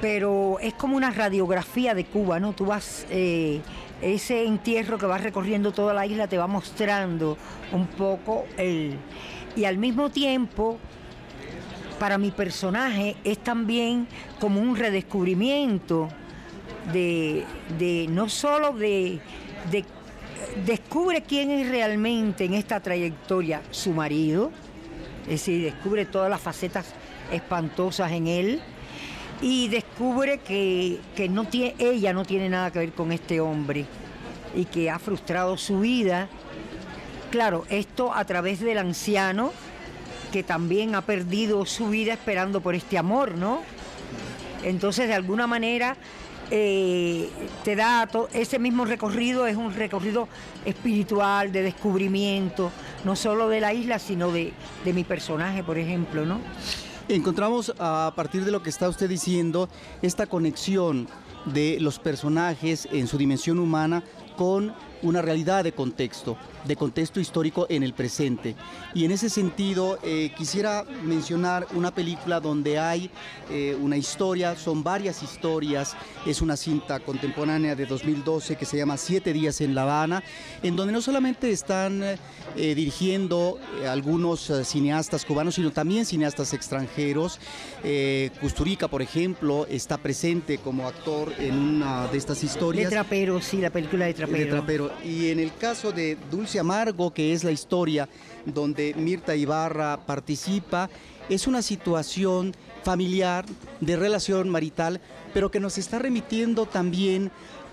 Pero 0.00 0.58
es 0.60 0.74
como 0.74 0.96
una 0.96 1.10
radiografía 1.10 1.94
de 1.94 2.06
Cuba, 2.06 2.40
¿no? 2.40 2.54
Tú 2.54 2.66
vas, 2.66 3.06
eh, 3.10 3.60
ese 4.00 4.44
entierro 4.44 4.98
que 4.98 5.06
vas 5.06 5.22
recorriendo 5.22 5.72
toda 5.72 5.92
la 5.94 6.06
isla 6.06 6.26
te 6.26 6.38
va 6.38 6.46
mostrando 6.46 7.36
un 7.72 7.86
poco 7.86 8.46
el... 8.56 8.96
Y 9.56 9.66
al 9.66 9.78
mismo 9.78 10.10
tiempo 10.10 10.78
para 11.98 12.18
mi 12.18 12.30
personaje 12.30 13.16
es 13.24 13.38
también 13.38 14.06
como 14.40 14.60
un 14.60 14.76
redescubrimiento 14.76 16.08
de, 16.92 17.44
no 18.10 18.28
solo 18.28 18.72
de, 18.72 19.20
de, 19.70 19.84
descubre 20.66 21.22
quién 21.22 21.50
es 21.50 21.68
realmente 21.68 22.44
en 22.44 22.54
esta 22.54 22.80
trayectoria 22.80 23.62
su 23.70 23.92
marido, 23.92 24.50
es 25.22 25.30
decir, 25.30 25.62
descubre 25.62 26.04
todas 26.04 26.28
las 26.28 26.40
facetas 26.40 26.86
espantosas 27.32 28.12
en 28.12 28.26
él 28.26 28.60
y 29.40 29.68
descubre 29.68 30.38
que, 30.38 31.00
que 31.16 31.28
no 31.28 31.44
tiene, 31.44 31.74
ella 31.78 32.12
no 32.12 32.24
tiene 32.24 32.48
nada 32.48 32.70
que 32.70 32.80
ver 32.80 32.92
con 32.92 33.12
este 33.12 33.40
hombre 33.40 33.86
y 34.54 34.66
que 34.66 34.90
ha 34.90 34.98
frustrado 34.98 35.56
su 35.56 35.80
vida. 35.80 36.28
Claro, 37.30 37.64
esto 37.68 38.14
a 38.14 38.24
través 38.24 38.60
del 38.60 38.78
anciano 38.78 39.52
que 40.34 40.42
también 40.42 40.96
ha 40.96 41.02
perdido 41.02 41.64
su 41.64 41.90
vida 41.90 42.12
esperando 42.12 42.60
por 42.60 42.74
este 42.74 42.98
amor, 42.98 43.36
¿no? 43.36 43.60
Entonces, 44.64 45.06
de 45.06 45.14
alguna 45.14 45.46
manera, 45.46 45.96
eh, 46.50 47.28
te 47.62 47.76
da 47.76 48.08
ese 48.32 48.58
mismo 48.58 48.84
recorrido, 48.84 49.46
es 49.46 49.56
un 49.56 49.72
recorrido 49.72 50.26
espiritual, 50.64 51.52
de 51.52 51.62
descubrimiento, 51.62 52.72
no 53.04 53.14
solo 53.14 53.48
de 53.48 53.60
la 53.60 53.72
isla, 53.74 54.00
sino 54.00 54.32
de, 54.32 54.52
de 54.84 54.92
mi 54.92 55.04
personaje, 55.04 55.62
por 55.62 55.78
ejemplo, 55.78 56.26
¿no? 56.26 56.40
Encontramos 57.06 57.72
a 57.78 58.12
partir 58.16 58.44
de 58.44 58.50
lo 58.50 58.60
que 58.60 58.70
está 58.70 58.88
usted 58.88 59.08
diciendo 59.08 59.68
esta 60.02 60.26
conexión 60.26 61.06
de 61.44 61.78
los 61.78 62.00
personajes 62.00 62.88
en 62.90 63.06
su 63.06 63.18
dimensión 63.18 63.60
humana 63.60 64.02
con 64.36 64.74
una 65.04 65.22
realidad 65.22 65.62
de 65.62 65.72
contexto 65.72 66.36
de 66.64 66.76
contexto 66.76 67.20
histórico 67.20 67.66
en 67.68 67.82
el 67.82 67.92
presente. 67.92 68.54
Y 68.94 69.04
en 69.04 69.10
ese 69.10 69.28
sentido 69.28 69.98
eh, 70.02 70.32
quisiera 70.36 70.84
mencionar 71.02 71.66
una 71.74 71.94
película 71.94 72.40
donde 72.40 72.78
hay 72.78 73.10
eh, 73.50 73.76
una 73.80 73.96
historia, 73.96 74.56
son 74.56 74.82
varias 74.82 75.22
historias, 75.22 75.96
es 76.26 76.40
una 76.40 76.56
cinta 76.56 77.00
contemporánea 77.00 77.74
de 77.74 77.86
2012 77.86 78.56
que 78.56 78.64
se 78.64 78.76
llama 78.76 78.96
Siete 78.96 79.32
días 79.32 79.60
en 79.60 79.74
La 79.74 79.82
Habana, 79.82 80.22
en 80.62 80.76
donde 80.76 80.92
no 80.92 81.02
solamente 81.02 81.50
están 81.50 82.02
eh, 82.02 82.18
dirigiendo 82.56 83.58
algunos 83.86 84.52
cineastas 84.64 85.24
cubanos, 85.24 85.56
sino 85.56 85.70
también 85.70 86.06
cineastas 86.06 86.52
extranjeros. 86.52 87.38
Custurica, 88.40 88.88
por 88.88 89.02
ejemplo, 89.02 89.66
está 89.68 89.98
presente 89.98 90.58
como 90.58 90.86
actor 90.86 91.32
en 91.38 91.54
una 91.54 92.06
de 92.08 92.18
estas 92.18 92.42
historias. 92.42 92.90
De 92.90 92.96
Trapero, 92.96 93.40
sí, 93.40 93.58
la 93.58 93.70
película 93.70 94.06
de 94.06 94.14
Trapero. 94.14 94.38
De 94.38 94.46
Trapero. 94.46 94.90
Y 95.02 95.30
en 95.30 95.40
el 95.40 95.54
caso 95.54 95.92
de 95.92 96.16
Dulce 96.30 96.58
Amargo, 96.58 97.12
que 97.12 97.32
es 97.32 97.44
la 97.44 97.50
historia 97.50 98.08
donde 98.44 98.94
Mirta 98.94 99.34
Ibarra 99.34 99.98
participa, 100.06 100.90
es 101.28 101.46
una 101.46 101.62
situación 101.62 102.54
familiar, 102.82 103.46
de 103.80 103.96
relación 103.96 104.48
marital, 104.48 105.00
pero 105.32 105.50
que 105.50 105.60
nos 105.60 105.78
está 105.78 105.98
remitiendo 105.98 106.66
también 106.66 107.30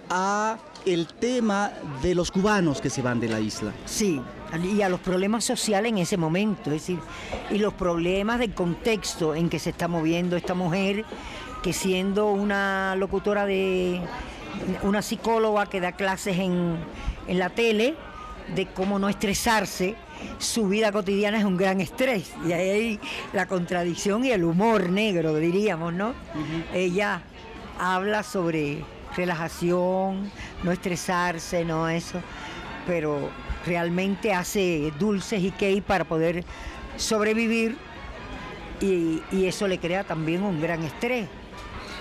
a 0.10 0.58
el 0.86 1.08
tema 1.08 1.72
de 2.02 2.16
los 2.16 2.32
cubanos 2.32 2.82
que 2.82 2.90
se 2.90 3.02
van 3.02 3.20
de 3.20 3.30
la 3.30 3.40
isla. 3.40 3.72
Sí, 3.86 4.22
y 4.64 4.82
a 4.82 4.90
los 4.90 5.00
problemas 5.00 5.46
sociales 5.46 5.92
en 5.92 6.00
ese 6.00 6.18
momento, 6.18 6.72
es 6.72 6.82
decir, 6.82 7.00
y 7.50 7.58
los 7.58 7.74
problemas 7.74 8.40
del 8.40 8.54
contexto 8.54 9.36
en 9.36 9.50
que 9.50 9.60
se 9.60 9.70
está 9.70 9.88
moviendo 9.88 10.36
esta 10.36 10.54
mujer, 10.54 11.06
que 11.62 11.74
siendo 11.74 12.32
una 12.32 12.96
locutora 12.96 13.46
de 13.46 14.02
una 14.84 15.02
psicóloga 15.02 15.68
que 15.68 15.80
da 15.80 15.94
clases 15.94 16.38
en, 16.38 16.78
en 17.28 17.40
la 17.40 17.50
tele, 17.50 17.96
de 18.56 18.68
cómo 18.68 19.00
no 19.00 19.08
estresarse, 19.08 19.96
su 20.38 20.68
vida 20.68 20.92
cotidiana 20.92 21.38
es 21.38 21.46
un 21.46 21.58
gran 21.58 21.82
estrés. 21.82 22.32
Y 22.46 22.52
ahí 22.52 23.00
la 23.34 23.48
contradicción 23.48 24.26
y 24.26 24.32
el 24.32 24.44
humor 24.44 24.90
negro, 24.90 25.36
diríamos, 25.36 25.94
¿no? 25.94 26.14
Ella 26.74 27.22
habla 27.80 28.24
sobre 28.24 28.84
relajación, 29.16 30.32
no 30.64 30.72
estresarse, 30.72 31.66
no 31.66 31.88
eso. 31.90 32.20
pero 32.86 33.30
realmente 33.66 34.34
hace 34.34 34.92
dulces 35.00 35.42
y 35.42 35.52
cake 35.52 35.84
para 35.84 36.04
poder 36.04 36.44
sobrevivir 36.98 37.78
y, 38.82 39.22
y 39.32 39.46
eso 39.46 39.68
le 39.68 39.80
crea 39.80 40.04
también 40.04 40.44
un 40.44 40.62
gran 40.62 40.84
estrés, 40.84 41.28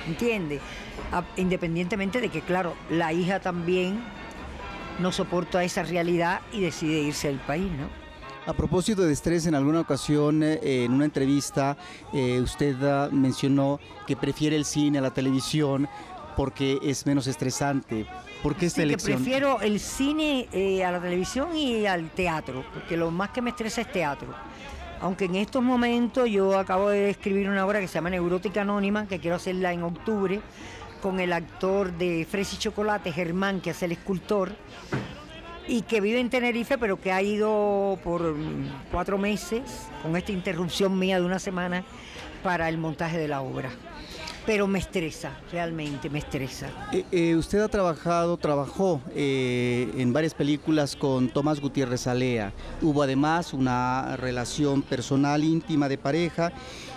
¿entiendes? 0.07 0.61
Independientemente 1.37 2.21
de 2.21 2.29
que, 2.29 2.41
claro, 2.41 2.75
la 2.89 3.13
hija 3.13 3.41
también 3.41 4.03
no 5.01 5.13
soporta 5.13 5.65
esa 5.65 5.83
realidad 5.83 6.41
y 6.53 6.61
decide 6.61 7.01
irse 7.01 7.29
del 7.29 7.39
país, 7.39 7.71
¿no? 7.73 7.89
A 8.47 8.55
propósito 8.55 9.03
de 9.03 9.13
estrés, 9.13 9.47
en 9.47 9.55
alguna 9.55 9.81
ocasión, 9.81 10.43
eh, 10.43 10.59
en 10.63 10.93
una 10.93 11.05
entrevista, 11.05 11.77
eh, 12.13 12.41
usted 12.41 12.75
ah, 12.83 13.09
mencionó 13.13 13.79
que 14.07 14.17
prefiere 14.17 14.57
el 14.57 14.65
cine 14.65 14.99
a 14.99 15.03
la 15.03 15.13
televisión 15.13 15.89
porque 16.37 16.79
es 16.83 17.05
menos 17.07 17.27
estresante. 17.27 18.07
¿Por 18.43 18.57
qué 18.57 18.67
esta 18.67 18.77
sí, 18.77 18.83
elección? 18.83 19.19
Que 19.19 19.25
prefiero 19.25 19.61
el 19.61 19.79
cine 19.79 20.49
eh, 20.53 20.85
a 20.85 20.91
la 20.91 21.01
televisión 21.01 21.55
y 21.55 21.87
al 21.87 22.11
teatro, 22.11 22.65
porque 22.73 22.97
lo 22.97 23.11
más 23.11 23.31
que 23.31 23.43
me 23.43 23.51
estresa 23.51 23.83
es 23.83 23.93
teatro. 23.93 24.29
Aunque 25.03 25.27
en 25.27 25.37
estos 25.37 25.63
momentos 25.63 26.29
yo 26.29 26.59
acabo 26.59 26.89
de 26.91 27.11
escribir 27.11 27.49
una 27.49 27.65
obra 27.67 27.81
que 27.81 27.89
se 27.89 27.95
llama 27.95 28.11
Neurótica 28.11 28.63
Anónima, 28.63 29.07
que 29.07 29.19
quiero 29.19 29.37
hacerla 29.37 29.73
en 29.73 29.83
octubre, 29.83 30.41
con 31.01 31.21
el 31.21 31.33
actor 31.33 31.93
de 31.93 32.27
Fresa 32.29 32.55
y 32.57 32.59
Chocolate, 32.59 33.13
Germán, 33.13 33.61
que 33.61 33.71
es 33.71 33.83
el 33.83 33.93
escultor, 33.93 34.53
y 35.67 35.83
que 35.83 36.01
vive 36.01 36.21
en 36.21 36.31
Tenerife, 36.31 36.79
pero 36.79 37.01
que 37.01 37.13
ha 37.13 37.23
ido 37.23 37.99
por 38.03 38.35
cuatro 38.91 39.19
meses, 39.19 39.89
con 40.03 40.17
esta 40.17 40.33
interrupción 40.33 40.99
mía 40.99 41.19
de 41.19 41.27
una 41.27 41.39
semana, 41.39 41.85
para 42.43 42.69
el 42.69 42.79
montaje 42.79 43.19
de 43.19 43.29
la 43.29 43.43
obra 43.43 43.71
pero 44.47 44.67
me 44.67 44.79
estresa, 44.79 45.31
realmente 45.53 46.11
me 46.11 46.19
estresa. 46.19 46.69
Eh, 46.93 47.05
eh, 47.13 47.37
usted 47.37 47.61
ha 47.61 47.69
trabajado, 47.69 48.37
trabajó 48.37 49.01
eh, 49.15 49.89
en 49.97 50.13
varias 50.13 50.35
películas 50.35 50.97
con 50.97 51.29
Tomás 51.29 51.61
Gutiérrez 51.61 52.07
Alea. 52.07 52.53
Hubo 52.83 53.03
además 53.03 53.53
una 53.53 54.17
relación 54.17 54.83
personal 54.83 55.45
íntima 55.45 55.89
de 55.89 55.99
pareja 55.99 56.53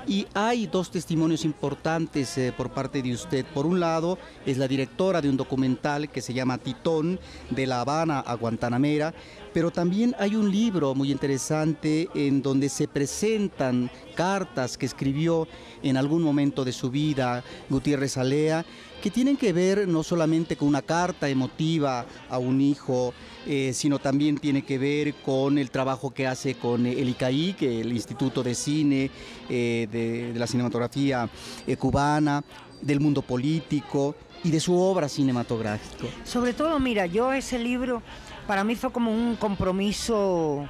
y 0.08 0.28
hay 0.34 0.68
dos 0.68 0.92
testimonios 0.92 1.46
importantes 1.46 2.40
por 2.58 2.72
parte 2.72 3.02
de 3.02 3.14
usted. 3.14 3.46
Por 3.46 3.66
un 3.66 3.80
lado, 3.80 4.18
es 4.46 4.58
la 4.58 4.68
directora 4.68 5.22
de 5.22 5.30
un 5.30 5.38
documental 5.38 6.10
que 6.10 6.22
se 6.22 6.34
llama 6.34 6.58
Titón, 6.58 7.20
de 7.50 7.68
La 7.68 7.82
Habana 7.82 8.20
a 8.20 8.34
Guantanamera, 8.36 9.14
pero 9.54 9.72
también 9.72 10.16
hay 10.18 10.36
un 10.36 10.52
libro 10.52 10.96
muy 10.96 11.12
interesante 11.12 12.10
en 12.16 12.42
donde 12.42 12.70
se 12.70 12.88
presentan 12.88 13.90
cartas 14.16 14.78
que 14.78 14.86
escribió 14.86 15.48
en 15.84 15.96
algún 15.96 16.24
momento 16.24 16.66
de 16.66 16.72
su 16.72 16.90
vida 16.90 17.44
Gutiérrez 17.70 18.18
Alea, 18.18 18.66
que 19.02 19.12
tienen 19.12 19.38
que 19.38 19.54
ver 19.54 19.88
no 19.88 20.02
solamente 20.02 20.56
con 20.56 20.70
una 20.70 20.82
carta 20.82 21.30
emotiva 21.30 22.06
a 22.30 22.38
un 22.38 22.62
hijo, 22.62 23.14
eh, 23.46 23.72
sino 23.74 24.00
también 24.00 24.38
tiene 24.38 24.64
que 24.64 24.78
ver 24.78 25.14
con 25.16 25.58
el 25.58 25.70
trabajo 25.70 26.12
que 26.12 26.26
hace 26.26 26.56
con 26.56 26.86
el 26.86 27.10
ICAI, 27.10 27.54
que 27.54 27.82
el 27.82 27.92
Instituto 27.92 28.42
de 28.42 28.56
Cine 28.56 29.12
eh, 29.50 29.88
de, 29.92 30.40
la 30.40 30.48
Cinematografía 30.48 31.30
eh, 31.68 31.76
Cubana, 31.76 32.44
del 32.82 33.00
mundo 33.00 33.22
político 33.22 34.16
y 34.44 34.52
de 34.52 34.60
su 34.60 34.78
obra 34.78 35.08
cinematográfica. 35.08 36.06
Sobre 36.24 36.54
todo, 36.54 36.80
mira, 36.80 37.06
yo 37.06 37.32
ese 37.34 37.60
libro 37.60 38.02
para 38.48 38.64
mí 38.64 38.76
fue 38.76 38.92
como 38.92 39.12
un 39.12 39.36
compromiso 39.36 40.68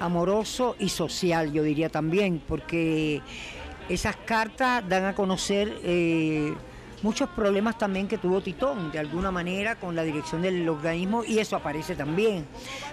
amoroso 0.00 0.76
y 0.78 0.88
social, 0.88 1.52
yo 1.52 1.62
diría 1.62 1.88
también, 1.88 2.40
porque 2.46 3.20
esas 3.88 4.16
cartas 4.16 4.86
dan 4.88 5.06
a 5.06 5.14
conocer 5.14 5.76
eh, 5.82 6.54
muchos 7.02 7.28
problemas 7.30 7.78
también 7.78 8.06
que 8.06 8.18
tuvo 8.18 8.40
Titón, 8.40 8.92
de 8.92 8.98
alguna 8.98 9.30
manera, 9.30 9.76
con 9.76 9.96
la 9.96 10.02
dirección 10.02 10.42
del 10.42 10.68
organismo, 10.68 11.24
y 11.24 11.38
eso 11.38 11.56
aparece 11.56 11.94
también. 11.94 12.46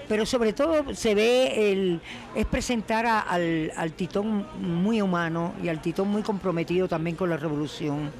Pero 0.07 0.25
sobre 0.25 0.53
todo 0.53 0.95
se 0.95 1.15
ve 1.15 1.71
el, 1.71 2.01
es 2.35 2.45
presentar 2.45 3.05
al, 3.05 3.93
Titón 3.95 4.47
muy 4.59 5.01
humano 5.01 5.53
y 5.63 5.67
al 5.67 5.81
Titón 5.81 6.07
muy 6.09 6.23
comprometido 6.23 6.87
también 6.87 7.15
con 7.15 7.29
la 7.29 7.37
revolución. 7.37 8.11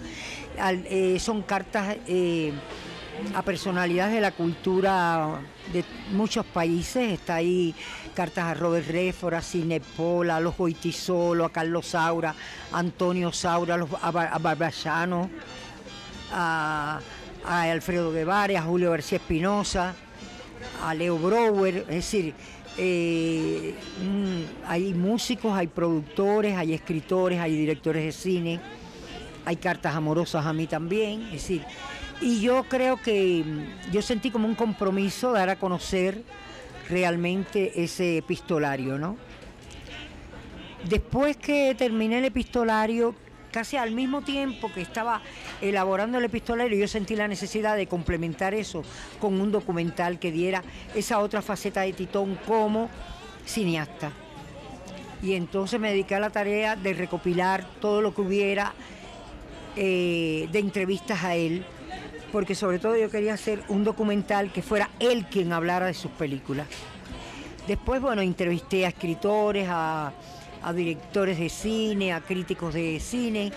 Eh, 0.57 1.17
son 1.19 1.41
cartas 1.41 1.97
eh, 2.07 2.53
a 3.33 3.41
personalidades 3.41 4.15
de 4.15 4.21
la 4.21 4.31
cultura 4.31 5.41
de 5.73 5.83
muchos 6.11 6.45
países. 6.45 7.13
Está 7.13 7.35
ahí 7.35 7.73
cartas 8.13 8.45
a 8.45 8.53
Robert 8.53 8.87
Redford, 8.87 9.33
a 9.35 9.41
Cinepola, 9.41 10.37
a 10.37 10.39
los 10.39 10.57
Goitisolo, 10.57 11.45
a 11.45 11.51
Carlos 11.51 11.87
Saura, 11.87 12.35
a 12.71 12.79
Antonio 12.79 13.31
Saura, 13.31 13.75
a, 13.75 13.77
los, 13.77 13.89
a 16.31 16.99
Alfredo 17.45 18.11
Guevara, 18.11 18.59
a 18.59 18.63
Julio 18.63 18.91
García 18.91 19.17
Espinosa, 19.17 19.93
a 20.83 20.93
Leo 20.93 21.17
Brower, 21.17 21.77
es 21.77 21.87
decir, 21.87 22.33
eh, 22.77 23.73
mm, 24.01 24.67
hay 24.67 24.93
músicos, 24.93 25.53
hay 25.53 25.67
productores, 25.67 26.57
hay 26.57 26.73
escritores, 26.73 27.39
hay 27.39 27.55
directores 27.55 28.03
de 28.03 28.11
cine, 28.11 28.59
hay 29.45 29.55
cartas 29.57 29.95
amorosas 29.95 30.45
a 30.45 30.53
mí 30.53 30.67
también, 30.67 31.23
es 31.23 31.33
decir, 31.33 31.63
y 32.21 32.41
yo 32.41 32.63
creo 32.63 32.97
que 32.97 33.43
mm, 33.45 33.91
yo 33.91 34.01
sentí 34.01 34.31
como 34.31 34.47
un 34.47 34.55
compromiso 34.55 35.31
dar 35.31 35.49
a 35.49 35.57
conocer 35.57 36.23
realmente 36.89 37.83
ese 37.83 38.17
epistolario, 38.17 38.97
¿no? 38.97 39.17
Después 40.87 41.35
que 41.37 41.73
terminé 41.75 42.19
el 42.19 42.25
epistolario, 42.25 43.15
casi 43.51 43.75
al 43.75 43.91
mismo 43.91 44.21
tiempo 44.21 44.71
que 44.71 44.81
estaba 44.81 45.21
elaborando 45.61 46.19
el 46.19 46.25
epistolario, 46.25 46.77
yo 46.77 46.87
sentí 46.87 47.15
la 47.15 47.27
necesidad 47.27 47.75
de 47.75 47.87
complementar 47.87 48.53
eso 48.53 48.83
con 49.19 49.41
un 49.41 49.51
documental 49.51 50.19
que 50.19 50.31
diera 50.31 50.63
esa 50.93 51.19
otra 51.19 51.41
faceta 51.41 51.81
de 51.81 51.93
Titón 51.93 52.37
como 52.45 52.89
cineasta. 53.45 54.11
Y 55.23 55.33
entonces 55.33 55.79
me 55.79 55.89
dediqué 55.89 56.15
a 56.15 56.19
la 56.19 56.29
tarea 56.29 56.75
de 56.75 56.93
recopilar 56.93 57.65
todo 57.81 58.01
lo 58.01 58.13
que 58.13 58.21
hubiera 58.21 58.73
eh, 59.75 60.47
de 60.51 60.59
entrevistas 60.59 61.23
a 61.23 61.35
él 61.35 61.65
porque 62.35 62.53
sobre 62.53 62.79
todo 62.79 62.97
yo 62.97 63.09
quería 63.09 63.33
hacer 63.33 63.63
un 63.69 63.85
documental 63.85 64.51
que 64.51 64.61
fuera 64.61 64.89
él 64.99 65.25
quien 65.31 65.53
hablara 65.53 65.85
de 65.85 65.93
sus 65.93 66.11
películas. 66.11 66.67
Después, 67.65 68.01
bueno, 68.01 68.21
entrevisté 68.21 68.85
a 68.85 68.89
escritores, 68.89 69.69
a, 69.69 70.11
directores 70.75 71.39
de 71.39 71.47
cine, 71.47 72.11
a 72.11 72.19
críticos 72.19 72.73
de 72.73 72.99
cine, 72.99 73.53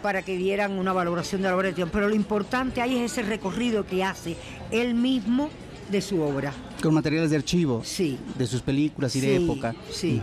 para 0.00 0.22
que 0.22 0.38
dieran 0.38 0.78
una 0.78 0.94
valoración 0.94 1.42
de 1.42 1.48
la 1.48 1.56
obra 1.56 1.68
de 1.68 1.74
Titón. 1.74 1.90
Pero 1.90 2.08
lo 2.08 2.14
importante 2.14 2.80
ahí 2.80 2.96
es 2.96 3.12
ese 3.12 3.20
recorrido 3.20 3.84
que 3.84 4.02
hace 4.02 4.34
él 4.70 4.94
mismo 4.94 5.50
de 5.90 6.00
su 6.00 6.22
obra. 6.22 6.54
Con 6.82 6.94
materiales 6.94 7.32
de 7.32 7.36
archivo. 7.36 7.82
Sí. 7.84 8.18
De 8.38 8.46
sus 8.46 8.62
películas 8.62 9.14
y 9.14 9.20
de 9.20 9.36
época. 9.36 9.74
Sí. 9.90 10.22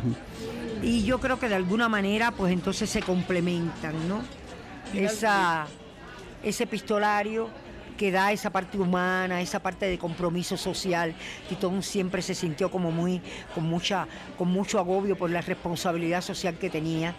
Y 0.81 1.03
yo 1.03 1.19
creo 1.19 1.37
que 1.37 1.47
de 1.47 1.53
alguna 1.53 1.87
manera, 1.87 2.31
pues 2.31 2.53
entonces 2.53 2.89
se 2.89 3.03
complementan, 3.03 3.93
¿no? 4.09 4.23
Esa 4.95 5.67
ese 6.43 6.63
epistolario 6.63 7.49
que 8.01 8.11
da 8.11 8.31
esa 8.31 8.49
parte 8.49 8.79
humana, 8.79 9.41
esa 9.41 9.59
parte 9.59 9.85
de 9.85 9.99
compromiso 9.99 10.57
social. 10.57 11.13
Titón 11.47 11.83
siempre 11.83 12.23
se 12.23 12.33
sintió 12.33 12.71
como 12.71 12.91
muy, 12.91 13.21
con 13.53 13.65
mucha, 13.65 14.07
con 14.39 14.47
mucho 14.47 14.79
agobio 14.79 15.15
por 15.15 15.29
la 15.29 15.41
responsabilidad 15.41 16.21
social 16.21 16.57
que 16.57 16.71
tenía. 16.71 17.13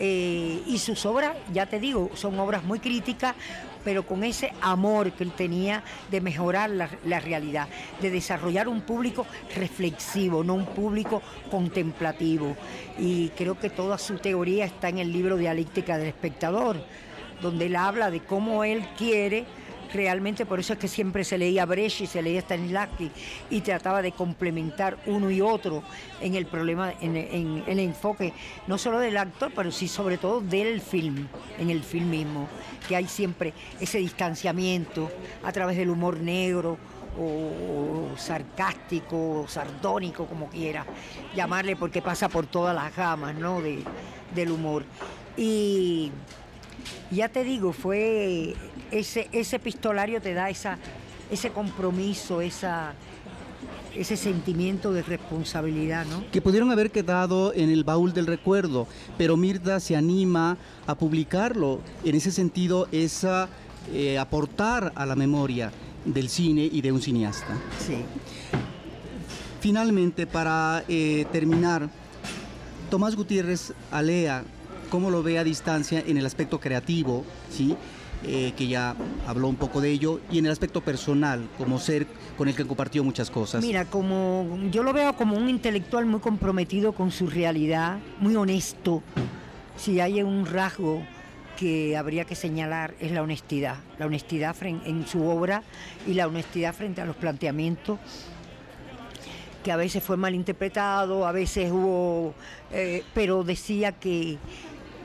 Eh, 0.00 0.62
y 0.66 0.78
sus 0.78 1.06
obras, 1.06 1.36
ya 1.52 1.66
te 1.66 1.78
digo, 1.78 2.10
son 2.14 2.38
obras 2.40 2.64
muy 2.64 2.80
críticas, 2.80 3.36
pero 3.84 4.04
con 4.04 4.24
ese 4.24 4.52
amor 4.60 5.12
que 5.12 5.22
él 5.22 5.30
tenía 5.30 5.84
de 6.10 6.20
mejorar 6.20 6.70
la, 6.70 6.90
la, 7.04 7.20
realidad, 7.20 7.68
de 8.02 8.10
desarrollar 8.10 8.66
un 8.66 8.80
público 8.80 9.26
reflexivo, 9.54 10.42
no 10.42 10.54
un 10.54 10.66
público 10.66 11.22
contemplativo. 11.52 12.56
Y 12.98 13.28
creo 13.28 13.60
que 13.60 13.70
toda 13.70 13.96
su 13.96 14.18
teoría 14.18 14.64
está 14.64 14.88
en 14.88 14.98
el 14.98 15.12
libro 15.12 15.36
Dialéctica 15.36 15.98
del 15.98 16.08
Espectador 16.08 16.76
donde 17.40 17.66
él 17.66 17.76
habla 17.76 18.10
de 18.10 18.20
cómo 18.20 18.64
él 18.64 18.84
quiere 18.96 19.46
realmente, 19.92 20.46
por 20.46 20.60
eso 20.60 20.74
es 20.74 20.78
que 20.78 20.88
siempre 20.88 21.24
se 21.24 21.38
leía 21.38 21.64
Brecht 21.64 22.02
y 22.02 22.06
se 22.06 22.22
leía 22.22 22.40
Stanislavski 22.40 23.10
y 23.50 23.60
trataba 23.60 24.02
de 24.02 24.12
complementar 24.12 24.98
uno 25.06 25.30
y 25.30 25.40
otro 25.40 25.82
en 26.20 26.34
el 26.34 26.46
problema, 26.46 26.92
en, 27.00 27.16
el 27.66 27.78
enfoque, 27.80 28.32
no 28.66 28.78
solo 28.78 28.98
del 28.98 29.16
actor, 29.16 29.52
pero 29.54 29.70
sí 29.72 29.88
sobre 29.88 30.18
todo 30.18 30.40
del 30.40 30.80
film, 30.80 31.28
en 31.58 31.70
el 31.70 31.82
film 31.82 32.10
mismo, 32.10 32.48
que 32.88 32.96
hay 32.96 33.06
siempre 33.06 33.52
ese 33.80 33.98
distanciamiento 33.98 35.10
a 35.42 35.52
través 35.52 35.76
del 35.76 35.90
humor 35.90 36.18
negro 36.20 36.78
o, 37.18 38.16
sarcástico, 38.16 39.40
o 39.40 39.48
sardónico, 39.48 40.26
como 40.26 40.48
quiera 40.48 40.84
llamarle, 41.34 41.76
porque 41.76 42.02
pasa 42.02 42.28
por 42.28 42.46
todas 42.46 42.74
las 42.74 42.94
gamas 42.94 43.34
¿no? 43.34 43.60
de, 43.60 43.82
del 44.34 44.50
humor. 44.50 44.84
Y 45.36 46.12
ya 47.10 47.28
te 47.28 47.44
digo, 47.44 47.72
fue 47.72 48.54
ese, 48.90 49.28
ese 49.32 49.56
epistolario 49.56 50.20
te 50.20 50.34
da 50.34 50.50
esa, 50.50 50.78
ese 51.30 51.50
compromiso, 51.50 52.40
esa, 52.40 52.94
ese 53.94 54.16
sentimiento 54.16 54.92
de 54.92 55.02
responsabilidad, 55.02 56.06
¿no? 56.06 56.24
Que 56.30 56.40
pudieron 56.40 56.70
haber 56.70 56.90
quedado 56.90 57.52
en 57.54 57.70
el 57.70 57.84
baúl 57.84 58.12
del 58.12 58.26
recuerdo, 58.26 58.86
pero 59.18 59.36
Mirda 59.36 59.80
se 59.80 59.96
anima 59.96 60.56
a 60.86 60.94
publicarlo. 60.94 61.80
En 62.04 62.14
ese 62.14 62.30
sentido, 62.30 62.88
es 62.92 63.26
eh, 63.92 64.18
aportar 64.18 64.92
a 64.94 65.06
la 65.06 65.16
memoria 65.16 65.72
del 66.04 66.28
cine 66.28 66.68
y 66.70 66.80
de 66.82 66.92
un 66.92 67.00
cineasta. 67.00 67.56
Sí. 67.84 68.04
Finalmente, 69.60 70.26
para 70.26 70.84
eh, 70.88 71.26
terminar, 71.32 71.88
Tomás 72.90 73.16
Gutiérrez 73.16 73.72
Alea, 73.90 74.44
¿cómo 74.90 75.10
lo 75.10 75.22
ve 75.22 75.38
a 75.38 75.44
distancia 75.44 76.02
en 76.06 76.16
el 76.16 76.26
aspecto 76.26 76.60
creativo, 76.60 77.24
¿sí? 77.50 77.76
Eh, 78.24 78.54
que 78.56 78.66
ya 78.66 78.96
habló 79.26 79.46
un 79.48 79.56
poco 79.56 79.80
de 79.80 79.90
ello, 79.90 80.20
y 80.30 80.38
en 80.38 80.46
el 80.46 80.52
aspecto 80.52 80.80
personal, 80.80 81.48
como 81.58 81.78
ser 81.78 82.06
con 82.36 82.48
el 82.48 82.54
que 82.54 82.64
compartió 82.64 83.04
muchas 83.04 83.30
cosas? 83.30 83.62
Mira, 83.62 83.84
como 83.84 84.58
yo 84.70 84.82
lo 84.82 84.92
veo 84.92 85.14
como 85.14 85.36
un 85.36 85.48
intelectual 85.48 86.06
muy 86.06 86.20
comprometido 86.20 86.92
con 86.92 87.10
su 87.10 87.26
realidad, 87.26 87.98
muy 88.18 88.34
honesto. 88.34 89.02
Si 89.76 90.00
hay 90.00 90.22
un 90.22 90.46
rasgo 90.46 91.02
que 91.58 91.96
habría 91.96 92.24
que 92.24 92.34
señalar 92.34 92.94
es 93.00 93.12
la 93.12 93.22
honestidad, 93.22 93.76
la 93.98 94.06
honestidad 94.06 94.56
en 94.62 95.06
su 95.06 95.22
obra 95.24 95.62
y 96.06 96.14
la 96.14 96.26
honestidad 96.26 96.74
frente 96.74 97.00
a 97.02 97.06
los 97.06 97.16
planteamientos 97.16 97.98
que 99.66 99.72
a 99.72 99.76
veces 99.76 100.00
fue 100.00 100.16
mal 100.16 100.32
interpretado, 100.32 101.26
a 101.26 101.32
veces 101.32 101.72
hubo, 101.72 102.34
eh, 102.70 103.02
pero 103.14 103.42
decía 103.42 103.90
que 103.90 104.38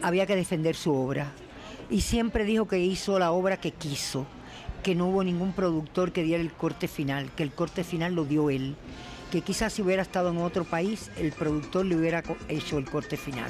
había 0.02 0.26
que 0.26 0.36
defender 0.36 0.76
su 0.76 0.94
obra. 0.94 1.32
Y 1.90 2.02
siempre 2.02 2.46
dijo 2.46 2.68
que 2.68 2.80
hizo 2.80 3.20
la 3.20 3.32
obra 3.32 3.58
que 3.58 3.72
quiso, 3.72 4.26
que 4.84 4.96
no 4.96 5.08
hubo 5.08 5.24
ningún 5.24 5.54
productor 5.54 6.12
que 6.12 6.24
diera 6.24 6.42
el 6.42 6.54
corte 6.54 6.88
final, 6.88 7.32
que 7.36 7.44
el 7.44 7.52
corte 7.52 7.84
final 7.84 8.14
lo 8.16 8.26
dio 8.26 8.50
él, 8.50 8.76
que 9.32 9.42
quizás 9.42 9.74
si 9.74 9.82
hubiera 9.82 10.02
estado 10.02 10.30
en 10.30 10.38
otro 10.38 10.64
país, 10.64 11.12
el 11.18 11.32
productor 11.32 11.86
le 11.86 11.96
hubiera 11.96 12.24
hecho 12.48 12.78
el 12.78 12.90
corte 12.90 13.18
final. 13.18 13.50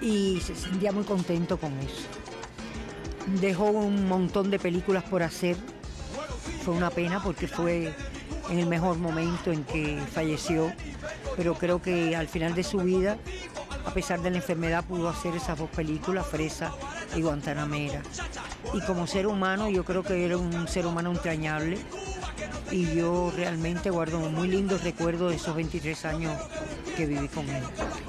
Y 0.00 0.40
se 0.40 0.54
sentía 0.54 0.92
muy 0.92 1.04
contento 1.04 1.58
con 1.58 1.72
eso. 1.78 2.06
Dejó 3.40 3.70
un 3.70 4.08
montón 4.08 4.50
de 4.50 4.58
películas 4.58 5.04
por 5.04 5.22
hacer. 5.22 5.56
Fue 6.64 6.74
una 6.74 6.90
pena 6.90 7.22
porque 7.22 7.48
fue 7.48 7.94
en 8.50 8.58
el 8.58 8.66
mejor 8.66 8.98
momento 8.98 9.52
en 9.52 9.64
que 9.64 10.00
falleció, 10.12 10.72
pero 11.36 11.54
creo 11.54 11.80
que 11.80 12.16
al 12.16 12.28
final 12.28 12.54
de 12.54 12.64
su 12.64 12.78
vida, 12.78 13.18
a 13.90 13.92
pesar 13.92 14.22
de 14.22 14.30
la 14.30 14.36
enfermedad, 14.36 14.84
pudo 14.84 15.08
hacer 15.08 15.34
esas 15.34 15.58
dos 15.58 15.68
películas, 15.68 16.24
Fresa 16.24 16.72
y 17.16 17.22
Guantanamera. 17.22 18.02
Y 18.72 18.80
como 18.82 19.08
ser 19.08 19.26
humano, 19.26 19.68
yo 19.68 19.84
creo 19.84 20.04
que 20.04 20.24
era 20.24 20.36
un 20.36 20.68
ser 20.68 20.86
humano 20.86 21.10
entrañable 21.10 21.76
y 22.70 22.94
yo 22.94 23.32
realmente 23.34 23.90
guardo 23.90 24.20
un 24.20 24.32
muy 24.32 24.46
lindos 24.46 24.84
recuerdos 24.84 25.30
de 25.30 25.36
esos 25.36 25.56
23 25.56 26.04
años 26.04 26.32
que 26.96 27.06
viví 27.06 27.26
con 27.26 27.48
él. 27.48 27.64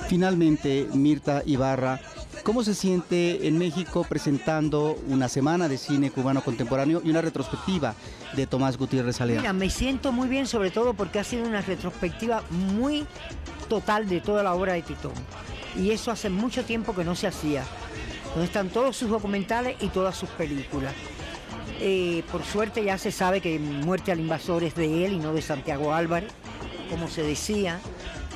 Finalmente, 0.07 0.87
Mirta 0.93 1.41
Ibarra, 1.47 1.99
¿Cómo 2.43 2.63
se 2.63 2.73
siente 2.73 3.47
en 3.47 3.59
México 3.59 4.03
presentando 4.07 4.97
una 5.07 5.29
semana 5.29 5.69
de 5.69 5.77
cine 5.77 6.09
cubano 6.09 6.41
contemporáneo 6.43 6.99
y 7.05 7.11
una 7.11 7.21
retrospectiva 7.21 7.93
de 8.35 8.47
Tomás 8.47 8.77
Gutiérrez 8.77 9.21
Alea? 9.21 9.41
Mira, 9.41 9.53
me 9.53 9.69
siento 9.69 10.11
muy 10.11 10.27
bien, 10.27 10.47
sobre 10.47 10.71
todo 10.71 10.95
porque 10.95 11.19
ha 11.19 11.23
sido 11.23 11.45
una 11.45 11.61
retrospectiva 11.61 12.41
muy 12.49 13.05
total 13.69 14.09
de 14.09 14.21
toda 14.21 14.41
la 14.41 14.55
obra 14.55 14.73
de 14.73 14.81
Titón. 14.81 15.13
Y 15.77 15.91
eso 15.91 16.11
hace 16.11 16.29
mucho 16.29 16.63
tiempo 16.63 16.95
que 16.95 17.03
no 17.03 17.15
se 17.15 17.27
hacía. 17.27 17.63
Donde 18.29 18.45
están 18.45 18.69
todos 18.69 18.95
sus 18.95 19.09
documentales 19.09 19.75
y 19.81 19.87
todas 19.87 20.15
sus 20.15 20.29
películas. 20.29 20.93
Eh, 21.79 22.23
por 22.31 22.43
suerte 22.43 22.83
ya 22.83 22.97
se 22.97 23.11
sabe 23.11 23.41
que 23.41 23.57
Muerte 23.57 24.11
al 24.11 24.19
Invasor 24.19 24.63
es 24.63 24.75
de 24.75 25.05
él 25.05 25.13
y 25.13 25.17
no 25.17 25.33
de 25.33 25.41
Santiago 25.41 25.93
Álvarez, 25.93 26.31
como 26.89 27.07
se 27.07 27.23
decía. 27.23 27.79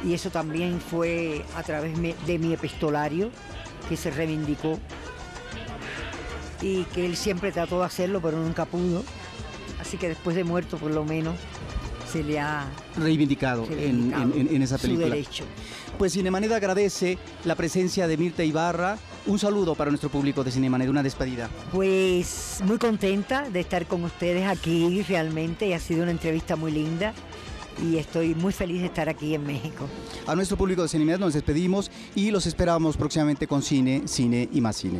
Y 0.04 0.14
eso 0.14 0.30
también 0.30 0.82
fue 0.82 1.46
a 1.56 1.64
través 1.64 1.96
de 2.26 2.40
mi 2.40 2.54
epistolario 2.54 3.32
que 3.88 3.98
se 3.98 4.12
reivindicó 4.12 4.80
y 6.62 6.84
que 6.86 7.06
él 7.06 7.16
siempre 7.16 7.52
trató 7.52 7.80
de 7.80 7.86
hacerlo, 7.86 8.22
pero 8.22 8.38
nunca 8.38 8.66
pudo. 8.66 9.04
Así 9.80 9.98
que 9.98 10.10
después 10.10 10.36
de 10.36 10.44
muerto, 10.44 10.78
por 10.78 10.92
lo 10.92 11.06
menos, 11.06 11.36
se 12.16 12.24
le 12.24 12.40
ha 12.40 12.66
reivindicado, 12.96 13.68
en, 13.70 14.62
esa 14.62 14.78
película. 14.78 15.08
Su 15.08 15.12
derecho. 15.12 15.44
Pues 15.98 16.14
Cinemanet 16.14 16.50
agradece 16.54 17.18
la 17.44 17.56
presencia 17.56 18.08
de 18.08 18.16
Mirta 18.16 18.44
Ibarra. 18.44 18.98
Un 19.26 19.38
saludo 19.38 19.76
para 19.76 19.92
nuestro 19.92 20.10
público 20.10 20.42
de 20.44 20.52
Cinemanet, 20.52 20.88
una 20.88 21.04
despedida. 21.04 21.50
Pues 21.74 22.62
muy 22.64 22.78
contenta 22.78 23.50
de 23.50 23.60
estar 23.60 23.86
con 23.86 24.06
ustedes 24.06 24.48
aquí 24.48 25.04
realmente 25.04 25.68
y 25.68 25.74
ha 25.74 25.80
sido 25.80 26.04
una 26.04 26.12
entrevista 26.12 26.56
muy 26.56 26.72
linda 26.72 27.14
y 27.84 27.98
estoy 27.98 28.34
muy 28.34 28.54
feliz 28.54 28.80
de 28.80 28.88
estar 28.88 29.10
aquí 29.10 29.36
en 29.36 29.46
México. 29.46 29.90
A 30.26 30.36
nuestro 30.36 30.56
público 30.56 30.84
de 30.84 30.88
Cinemedia 30.88 31.18
nos 31.18 31.34
despedimos 31.34 31.92
y 32.16 32.32
los 32.32 32.46
esperamos 32.46 32.96
próximamente 32.96 33.46
con 33.46 33.62
cine, 33.62 34.04
cine 34.06 34.48
y 34.54 34.62
más 34.62 34.78
cine. 34.78 35.00